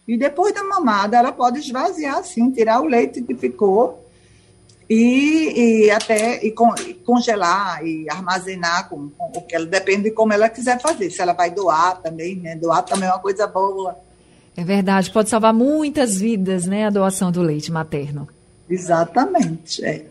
E 0.09 0.17
depois 0.17 0.51
da 0.55 0.63
mamada, 0.63 1.17
ela 1.17 1.31
pode 1.31 1.59
esvaziar 1.59 2.17
assim, 2.17 2.49
tirar 2.49 2.81
o 2.81 2.87
leite 2.87 3.21
que 3.21 3.35
ficou 3.35 4.09
e, 4.89 5.83
e 5.85 5.91
até 5.91 6.43
e, 6.43 6.49
con, 6.51 6.73
e 6.79 6.95
congelar 6.95 7.85
e 7.85 8.09
armazenar 8.09 8.89
com, 8.89 9.07
com, 9.09 9.37
o 9.37 9.41
que 9.43 9.55
ela 9.55 9.67
depende 9.67 10.05
de 10.05 10.11
como 10.11 10.33
ela 10.33 10.49
quiser 10.49 10.81
fazer. 10.81 11.11
Se 11.11 11.21
ela 11.21 11.33
vai 11.33 11.51
doar 11.51 12.01
também, 12.01 12.37
né? 12.37 12.55
Doar 12.55 12.81
também 12.81 13.07
é 13.07 13.11
uma 13.11 13.19
coisa 13.19 13.45
boa. 13.45 13.99
É 14.57 14.63
verdade, 14.63 15.11
pode 15.11 15.29
salvar 15.29 15.53
muitas 15.53 16.17
vidas, 16.17 16.65
né? 16.65 16.87
A 16.87 16.89
doação 16.89 17.31
do 17.31 17.43
leite 17.43 17.71
materno. 17.71 18.27
Exatamente. 18.67 19.85
É. 19.85 20.07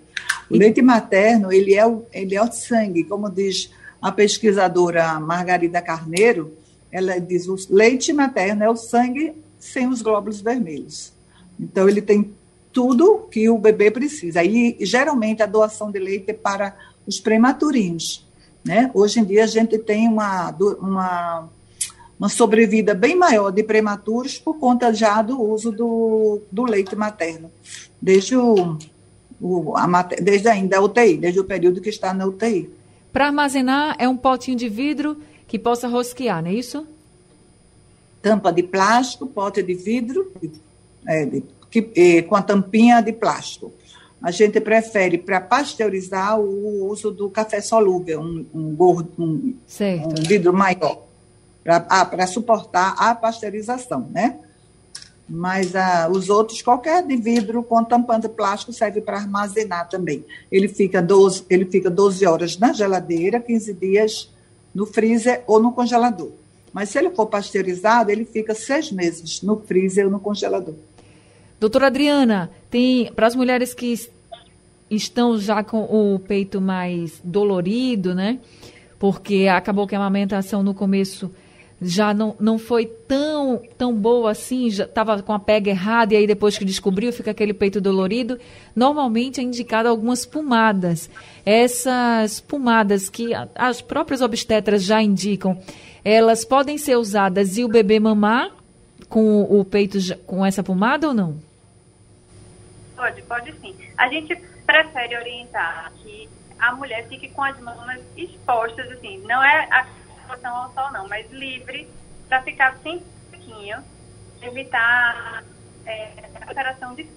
O 0.49 0.55
e... 0.55 0.59
leite 0.61 0.81
materno, 0.81 1.53
ele 1.53 1.75
é 1.75 1.85
o, 1.85 2.05
ele 2.13 2.37
é 2.37 2.41
o 2.41 2.53
sangue, 2.53 3.03
como 3.03 3.29
diz 3.29 3.69
a 4.01 4.13
pesquisadora 4.13 5.19
Margarida 5.19 5.83
Carneiro, 5.83 6.57
ela 6.93 7.19
diz 7.19 7.49
o 7.49 7.57
leite 7.69 8.13
materno 8.13 8.63
é 8.63 8.71
o 8.71 8.77
sangue 8.77 9.35
sem 9.73 9.89
os 9.89 10.03
glóbulos 10.03 10.41
vermelhos. 10.41 11.13
Então, 11.59 11.89
ele 11.89 12.03
tem 12.03 12.33
tudo 12.73 13.27
que 13.31 13.49
o 13.49 13.59
bebê 13.59 13.91
precisa. 13.91 14.43
E, 14.45 14.77
geralmente, 14.81 15.43
a 15.43 15.47
doação 15.47 15.91
de 15.91 15.99
leite 15.99 16.31
é 16.31 16.35
para 16.35 16.77
os 17.07 17.19
prematurinhos. 17.19 18.27
Né? 18.65 18.91
Hoje 18.95 19.21
em 19.21 19.25
dia, 19.25 19.45
a 19.45 19.47
gente 19.47 19.79
tem 19.79 20.09
uma, 20.09 20.51
uma, 20.81 21.49
uma 22.19 22.29
sobrevida 22.29 22.95
bem 22.95 23.17
maior 23.17 23.51
de 23.51 23.63
prematuros 23.63 24.39
por 24.39 24.59
conta 24.59 24.93
já 24.93 25.23
do 25.23 25.41
uso 25.41 25.73
do, 25.73 26.41
do 26.51 26.65
leite 26.65 26.95
materno, 26.95 27.51
desde, 28.01 28.37
o, 28.37 28.77
o 29.41 29.77
a, 29.77 30.03
desde 30.03 30.49
ainda 30.49 30.79
a 30.79 30.83
UTI, 30.83 31.17
desde 31.17 31.41
o 31.41 31.45
período 31.45 31.81
que 31.81 31.89
está 31.89 32.13
na 32.13 32.27
UTI. 32.27 32.71
Para 33.13 33.27
armazenar, 33.27 33.97
é 33.99 34.09
um 34.09 34.17
potinho 34.17 34.57
de 34.57 34.69
vidro 34.69 35.17
que 35.47 35.59
possa 35.59 35.89
rosquear, 35.89 36.43
não 36.43 36.51
é 36.51 36.55
isso? 36.55 36.87
Tampa 38.29 38.53
de 38.53 38.63
plástico, 38.63 39.27
pote 39.27 39.63
de 39.63 39.73
vidro, 39.73 40.31
é, 41.07 41.25
de, 41.25 41.43
que, 41.71 41.91
é, 41.97 42.21
com 42.23 42.37
a 42.37 42.43
tampinha 42.43 43.01
de 43.01 43.11
plástico. 43.11 43.73
A 44.23 44.31
gente 44.31 44.61
prefere, 44.61 45.17
para 45.17 45.41
pasteurizar, 45.41 46.39
o 46.39 46.89
uso 46.91 47.11
do 47.11 47.31
café 47.31 47.63
solúvel, 47.63 48.21
um, 48.21 48.45
um, 48.53 48.75
gordo, 48.75 49.11
um, 49.19 49.55
um 49.55 50.23
vidro 50.27 50.53
maior, 50.53 51.05
para 51.65 51.87
ah, 51.89 52.27
suportar 52.27 52.95
a 52.99 53.15
pasteurização, 53.15 54.09
né? 54.11 54.37
Mas 55.27 55.75
ah, 55.75 56.09
os 56.11 56.29
outros, 56.29 56.61
qualquer 56.61 57.07
de 57.07 57.17
vidro 57.17 57.63
com 57.63 57.83
tampa 57.85 58.19
de 58.19 58.29
plástico 58.29 58.73
serve 58.73 59.01
para 59.01 59.19
armazenar 59.19 59.89
também. 59.89 60.25
Ele 60.53 60.69
fica, 60.69 61.01
12, 61.01 61.45
ele 61.49 61.65
fica 61.65 61.89
12 61.89 62.27
horas 62.27 62.59
na 62.59 62.73
geladeira, 62.73 63.41
15 63.41 63.73
dias 63.73 64.31
no 64.75 64.85
freezer 64.85 65.45
ou 65.47 65.63
no 65.63 65.73
congelador. 65.73 66.33
Mas 66.73 66.91
se 66.91 66.99
ele 66.99 67.11
for 67.11 67.27
pasteurizado, 67.27 68.11
ele 68.11 68.25
fica 68.25 68.55
seis 68.55 68.93
meses 68.93 69.43
no 69.43 69.59
freezer 69.61 70.07
ou 70.07 70.11
no 70.11 70.21
congelador. 70.21 70.75
Doutora 71.59 71.87
Adriana, 71.87 72.51
tem 72.71 73.13
para 73.13 73.27
as 73.27 73.35
mulheres 73.35 73.75
que 73.75 73.95
estão 74.91 75.39
já 75.39 75.63
com 75.65 75.83
o 75.83 76.19
peito 76.19 76.61
mais 76.61 77.21
dolorido, 77.25 78.15
né? 78.15 78.39
porque 78.99 79.47
acabou 79.47 79.87
que 79.87 79.95
a 79.95 79.99
amamentação 79.99 80.63
no 80.63 80.75
começo 80.75 81.31
já 81.81 82.13
não, 82.13 82.35
não 82.41 82.59
foi 82.59 82.87
tão, 82.87 83.63
tão 83.77 83.95
boa 83.95 84.33
assim, 84.33 84.69
já 84.69 84.85
estava 84.85 85.23
com 85.23 85.33
a 85.33 85.39
pega 85.39 85.71
errada 85.71 86.15
e 86.15 86.17
aí 86.17 86.27
depois 86.27 86.59
que 86.59 86.65
descobriu 86.65 87.13
fica 87.13 87.31
aquele 87.31 87.55
peito 87.55 87.81
dolorido. 87.81 88.39
Normalmente 88.75 89.41
é 89.41 89.45
indicado 89.45 89.89
algumas 89.89 90.27
pomadas. 90.27 91.09
Essas 91.47 92.41
pomadas 92.41 93.09
que 93.09 93.31
as 93.55 93.81
próprias 93.81 94.21
obstetras 94.21 94.83
já 94.83 95.01
indicam, 95.01 95.59
elas 96.05 96.45
podem 96.45 96.77
ser 96.79 96.97
usadas 96.97 97.57
e 97.57 97.65
o 97.65 97.69
bebê 97.69 98.01
mamar 98.01 98.51
com 99.09 99.43
o 99.43 99.65
peito 99.65 99.99
com 100.27 100.45
essa 100.45 100.63
pomada 100.63 101.09
ou 101.09 101.15
não? 101.15 101.39
Pode, 102.97 103.23
pode 103.23 103.53
sim. 103.61 103.75
A 103.97 104.09
gente 104.09 104.37
prefere 104.67 105.17
orientar 105.17 105.93
que 106.03 106.29
a 106.59 106.75
mulher 106.75 107.07
fique 107.09 107.29
com 107.29 107.43
as 107.43 107.59
mamas 107.61 108.01
expostas, 108.17 108.91
assim, 108.91 109.19
não 109.19 109.43
é 109.43 109.69
a 109.71 109.87
exposição 110.29 110.55
ao 110.55 110.73
sol 110.73 110.93
não, 110.93 111.09
mas 111.09 111.31
livre 111.31 111.89
para 112.29 112.43
ficar 112.43 112.77
sem 112.83 113.03
sequinho, 113.31 113.83
evitar 114.43 115.43
é, 115.87 116.13
a 116.41 116.49
alteração 116.49 116.95
de 116.95 117.09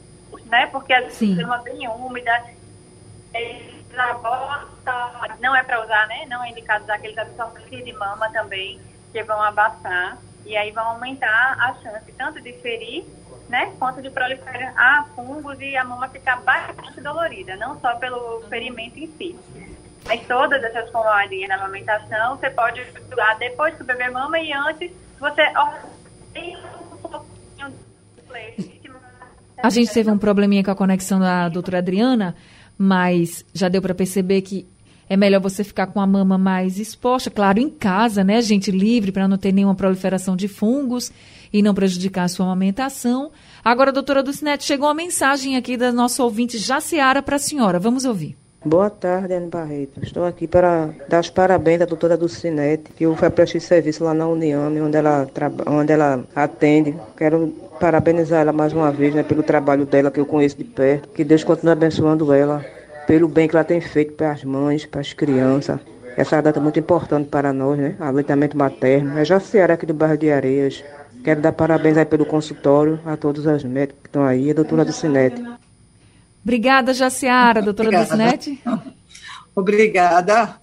né? 0.45 0.67
Porque 0.67 0.93
é 0.93 1.09
uma 1.45 1.57
bem 1.57 1.87
úmida, 1.89 2.31
é, 3.33 3.63
bota, 4.21 5.37
não 5.41 5.55
é 5.55 5.63
para 5.63 5.83
usar, 5.83 6.07
né? 6.07 6.25
Não 6.29 6.43
é 6.43 6.49
indicado 6.49 6.83
usar 6.83 6.95
aqueles 6.95 7.17
absorventes 7.17 7.85
de 7.85 7.93
mama 7.93 8.29
também, 8.31 8.79
que 9.11 9.23
vão 9.23 9.41
abafar 9.41 10.17
e 10.45 10.55
aí 10.55 10.71
vão 10.71 10.85
aumentar 10.85 11.57
a 11.59 11.73
chance 11.75 12.11
tanto 12.13 12.41
de 12.41 12.53
ferir, 12.53 13.05
né, 13.47 13.73
quanto 13.77 14.01
de 14.01 14.09
proliferar 14.09 14.73
a 14.77 15.03
fungos 15.15 15.59
e 15.59 15.75
a 15.75 15.83
mama 15.83 16.07
ficar 16.07 16.41
bastante 16.41 17.01
dolorida, 17.01 17.55
não 17.57 17.79
só 17.79 17.95
pelo 17.97 18.41
ferimento 18.47 18.97
em 18.97 19.07
si. 19.17 19.37
Mas 20.05 20.25
todas 20.27 20.63
essas 20.63 20.89
pomadinhas 20.89 21.49
na 21.49 21.55
amamentação 21.55 22.37
você 22.37 22.49
pode 22.49 22.81
usar 23.11 23.35
depois 23.39 23.75
que 23.75 23.83
o 23.83 23.85
bebê 23.85 24.09
mama 24.09 24.39
e 24.39 24.51
antes 24.51 24.91
você 25.19 25.41
a 29.63 29.69
gente 29.69 29.93
teve 29.93 30.09
um 30.09 30.17
probleminha 30.17 30.63
com 30.63 30.71
a 30.71 30.75
conexão 30.75 31.19
da 31.19 31.47
doutora 31.47 31.77
Adriana, 31.77 32.35
mas 32.75 33.45
já 33.53 33.69
deu 33.69 33.79
para 33.79 33.93
perceber 33.93 34.41
que 34.41 34.67
é 35.07 35.15
melhor 35.15 35.39
você 35.39 35.63
ficar 35.63 35.87
com 35.87 36.01
a 36.01 36.07
mama 36.07 36.35
mais 36.37 36.79
exposta, 36.79 37.29
claro, 37.29 37.59
em 37.59 37.69
casa, 37.69 38.23
né, 38.23 38.41
gente, 38.41 38.71
livre, 38.71 39.11
para 39.11 39.27
não 39.27 39.37
ter 39.37 39.51
nenhuma 39.51 39.75
proliferação 39.75 40.35
de 40.35 40.47
fungos 40.47 41.11
e 41.53 41.61
não 41.61 41.75
prejudicar 41.75 42.23
a 42.23 42.27
sua 42.27 42.45
amamentação. 42.45 43.31
Agora, 43.63 43.91
doutora 43.91 44.23
Ducinete, 44.23 44.63
chegou 44.63 44.87
uma 44.87 44.95
mensagem 44.95 45.57
aqui 45.57 45.77
da 45.77 45.91
nossa 45.91 46.23
ouvinte 46.23 46.57
Jaciara 46.57 47.21
para 47.21 47.35
a 47.35 47.39
senhora. 47.39 47.77
Vamos 47.77 48.03
ouvir. 48.05 48.40
Boa 48.63 48.91
tarde, 48.91 49.33
Ana 49.33 49.47
Barreto. 49.47 49.99
Estou 50.03 50.23
aqui 50.23 50.45
para 50.45 50.91
dar 51.09 51.21
os 51.21 51.31
parabéns 51.31 51.81
à 51.81 51.85
doutora 51.85 52.15
Dulcinete, 52.15 52.91
que 52.95 53.07
foi 53.15 53.29
prestar 53.31 53.59
serviço 53.59 54.03
lá 54.03 54.13
na 54.13 54.27
Uniame, 54.27 54.79
onde 54.79 54.97
ela, 54.97 55.27
onde 55.65 55.91
ela 55.91 56.23
atende. 56.35 56.95
Quero 57.17 57.47
parabenizar 57.79 58.41
ela 58.41 58.53
mais 58.53 58.71
uma 58.71 58.91
vez 58.91 59.15
né, 59.15 59.23
pelo 59.23 59.41
trabalho 59.41 59.83
dela, 59.87 60.11
que 60.11 60.19
eu 60.19 60.27
conheço 60.27 60.57
de 60.57 60.63
perto. 60.63 61.09
Que 61.09 61.23
Deus 61.23 61.43
continue 61.43 61.71
abençoando 61.71 62.31
ela, 62.31 62.63
pelo 63.07 63.27
bem 63.27 63.47
que 63.47 63.55
ela 63.55 63.65
tem 63.65 63.81
feito 63.81 64.13
para 64.13 64.31
as 64.31 64.43
mães, 64.43 64.85
para 64.85 65.01
as 65.01 65.11
crianças. 65.11 65.79
Essa 66.15 66.39
data 66.39 66.59
é 66.59 66.61
muito 66.61 66.77
importante 66.77 67.29
para 67.29 67.51
nós, 67.51 67.79
né? 67.79 67.95
Aleitamento 67.99 68.55
materno. 68.55 69.17
É 69.17 69.25
Jaciara 69.25 69.73
aqui 69.73 69.87
do 69.87 69.93
bairro 69.95 70.19
de 70.19 70.31
Areias. 70.31 70.83
Quero 71.23 71.41
dar 71.41 71.51
parabéns 71.51 71.97
aí 71.97 72.05
pelo 72.05 72.27
consultório 72.27 72.99
a 73.07 73.17
todos 73.17 73.43
os 73.43 73.63
médicos 73.63 74.03
que 74.03 74.09
estão 74.09 74.23
aí, 74.23 74.51
a 74.51 74.53
doutora 74.53 74.85
Dulcinete. 74.85 75.41
Obrigada, 76.43 76.93
Jaciara, 76.93 77.61
doutora 77.63 77.91
Dulcinete. 77.91 78.61
Obrigada. 79.55 80.55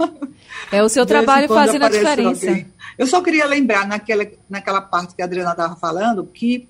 É 0.72 0.82
o 0.82 0.88
seu 0.88 1.04
trabalho 1.04 1.46
fazendo 1.48 1.84
a 1.84 1.88
diferença. 1.88 2.48
Alguém. 2.48 2.72
Eu 2.96 3.06
só 3.06 3.20
queria 3.22 3.46
lembrar 3.46 3.86
naquela, 3.86 4.26
naquela 4.48 4.80
parte 4.80 5.14
que 5.14 5.22
a 5.22 5.24
Adriana 5.24 5.50
estava 5.50 5.76
falando 5.76 6.24
que 6.26 6.68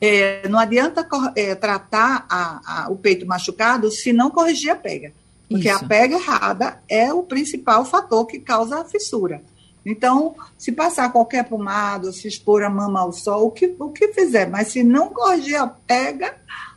é, 0.00 0.46
não 0.48 0.58
adianta 0.58 1.06
é, 1.34 1.54
tratar 1.54 2.26
a, 2.28 2.84
a, 2.84 2.90
o 2.90 2.96
peito 2.96 3.26
machucado 3.26 3.90
se 3.90 4.12
não 4.12 4.30
corrigir 4.30 4.70
a 4.70 4.76
pega. 4.76 5.12
Porque 5.48 5.68
Isso. 5.68 5.84
a 5.84 5.88
pega 5.88 6.16
errada 6.16 6.82
é 6.88 7.12
o 7.12 7.22
principal 7.22 7.84
fator 7.84 8.26
que 8.26 8.38
causa 8.38 8.80
a 8.80 8.84
fissura. 8.84 9.42
Então, 9.84 10.34
se 10.56 10.72
passar 10.72 11.12
qualquer 11.12 11.44
pomada, 11.44 12.12
se 12.12 12.26
expor 12.26 12.62
a 12.62 12.70
mama 12.70 13.00
ao 13.00 13.12
sol, 13.12 13.46
o 13.46 13.50
que, 13.50 13.74
o 13.78 13.90
que 13.90 14.08
fizer, 14.08 14.48
mas 14.48 14.68
se 14.68 14.82
não 14.82 15.08
corrigir 15.08 15.56
a 15.56 15.66
pega, 15.66 16.34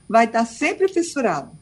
vai 0.08 0.26
estar 0.26 0.46
sempre 0.46 0.88
fissurado. 0.90 1.57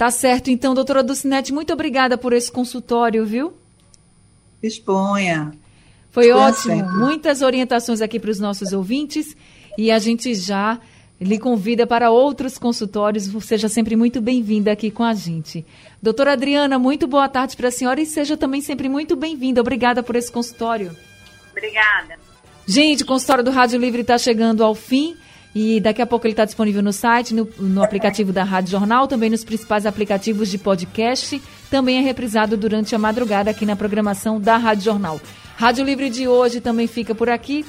Tá 0.00 0.10
certo, 0.10 0.50
então, 0.50 0.72
doutora 0.72 1.02
Dulcinete, 1.02 1.52
muito 1.52 1.74
obrigada 1.74 2.16
por 2.16 2.32
esse 2.32 2.50
consultório, 2.50 3.22
viu? 3.26 3.52
Exponha. 4.62 5.52
Foi 6.10 6.28
Exponha 6.28 6.46
ótimo. 6.46 6.74
Sempre. 6.76 6.94
Muitas 6.94 7.42
orientações 7.42 8.00
aqui 8.00 8.18
para 8.18 8.30
os 8.30 8.40
nossos 8.40 8.72
ouvintes 8.72 9.36
e 9.76 9.90
a 9.90 9.98
gente 9.98 10.34
já 10.34 10.80
lhe 11.20 11.38
convida 11.38 11.86
para 11.86 12.10
outros 12.10 12.56
consultórios. 12.56 13.24
Seja 13.42 13.68
sempre 13.68 13.94
muito 13.94 14.22
bem-vinda 14.22 14.72
aqui 14.72 14.90
com 14.90 15.04
a 15.04 15.12
gente. 15.12 15.66
Doutora 16.00 16.32
Adriana, 16.32 16.78
muito 16.78 17.06
boa 17.06 17.28
tarde 17.28 17.54
para 17.54 17.68
a 17.68 17.70
senhora 17.70 18.00
e 18.00 18.06
seja 18.06 18.38
também 18.38 18.62
sempre 18.62 18.88
muito 18.88 19.14
bem-vinda. 19.14 19.60
Obrigada 19.60 20.02
por 20.02 20.16
esse 20.16 20.32
consultório. 20.32 20.96
Obrigada. 21.50 22.18
Gente, 22.66 23.02
o 23.02 23.06
consultório 23.06 23.44
do 23.44 23.50
Rádio 23.50 23.78
Livre 23.78 24.00
está 24.00 24.16
chegando 24.16 24.64
ao 24.64 24.74
fim. 24.74 25.14
E 25.54 25.80
daqui 25.80 26.00
a 26.00 26.06
pouco 26.06 26.26
ele 26.26 26.32
está 26.32 26.44
disponível 26.44 26.82
no 26.82 26.92
site, 26.92 27.34
no, 27.34 27.48
no, 27.58 27.82
aplicativo 27.82 28.32
da 28.32 28.44
Rádio 28.44 28.70
Jornal, 28.70 29.08
também 29.08 29.28
nos 29.28 29.44
principais 29.44 29.84
aplicativos 29.84 30.48
de 30.48 30.58
podcast. 30.58 31.42
Também 31.70 31.98
é 31.98 32.00
reprisado 32.00 32.56
durante 32.56 32.94
a 32.94 32.98
madrugada 32.98 33.50
aqui 33.50 33.66
na 33.66 33.74
programação 33.74 34.40
da 34.40 34.56
Rádio 34.56 34.84
Jornal. 34.84 35.20
Rádio 35.56 35.84
Livre 35.84 36.08
de 36.08 36.28
hoje 36.28 36.60
também 36.60 36.86
fica 36.86 37.14
por 37.14 37.28
aqui. 37.28 37.64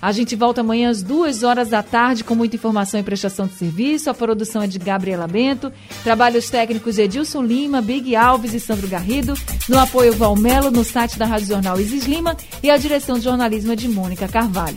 A 0.00 0.12
gente 0.12 0.36
volta 0.36 0.60
amanhã 0.60 0.90
às 0.90 1.02
duas 1.02 1.42
horas 1.42 1.70
da 1.70 1.82
tarde 1.82 2.22
com 2.22 2.34
muita 2.34 2.56
informação 2.56 3.00
e 3.00 3.02
prestação 3.02 3.46
de 3.46 3.54
serviço. 3.54 4.10
A 4.10 4.14
produção 4.14 4.62
é 4.62 4.66
de 4.66 4.78
Gabriela 4.78 5.26
Bento. 5.26 5.72
Trabalhos 6.04 6.50
técnicos 6.50 6.98
Edilson 6.98 7.42
Lima, 7.42 7.80
Big 7.80 8.14
Alves 8.14 8.52
e 8.52 8.60
Sandro 8.60 8.88
Garrido. 8.88 9.34
No 9.68 9.78
apoio 9.78 10.12
Valmelo, 10.12 10.70
no 10.70 10.84
site 10.84 11.18
da 11.18 11.26
Rádio 11.26 11.48
Jornal 11.48 11.80
Isis 11.80 12.04
Lima. 12.04 12.36
E 12.62 12.70
a 12.70 12.76
direção 12.76 13.18
de 13.18 13.24
jornalismo 13.24 13.72
é 13.72 13.76
de 13.76 13.88
Mônica 13.88 14.28
Carvalho. 14.28 14.76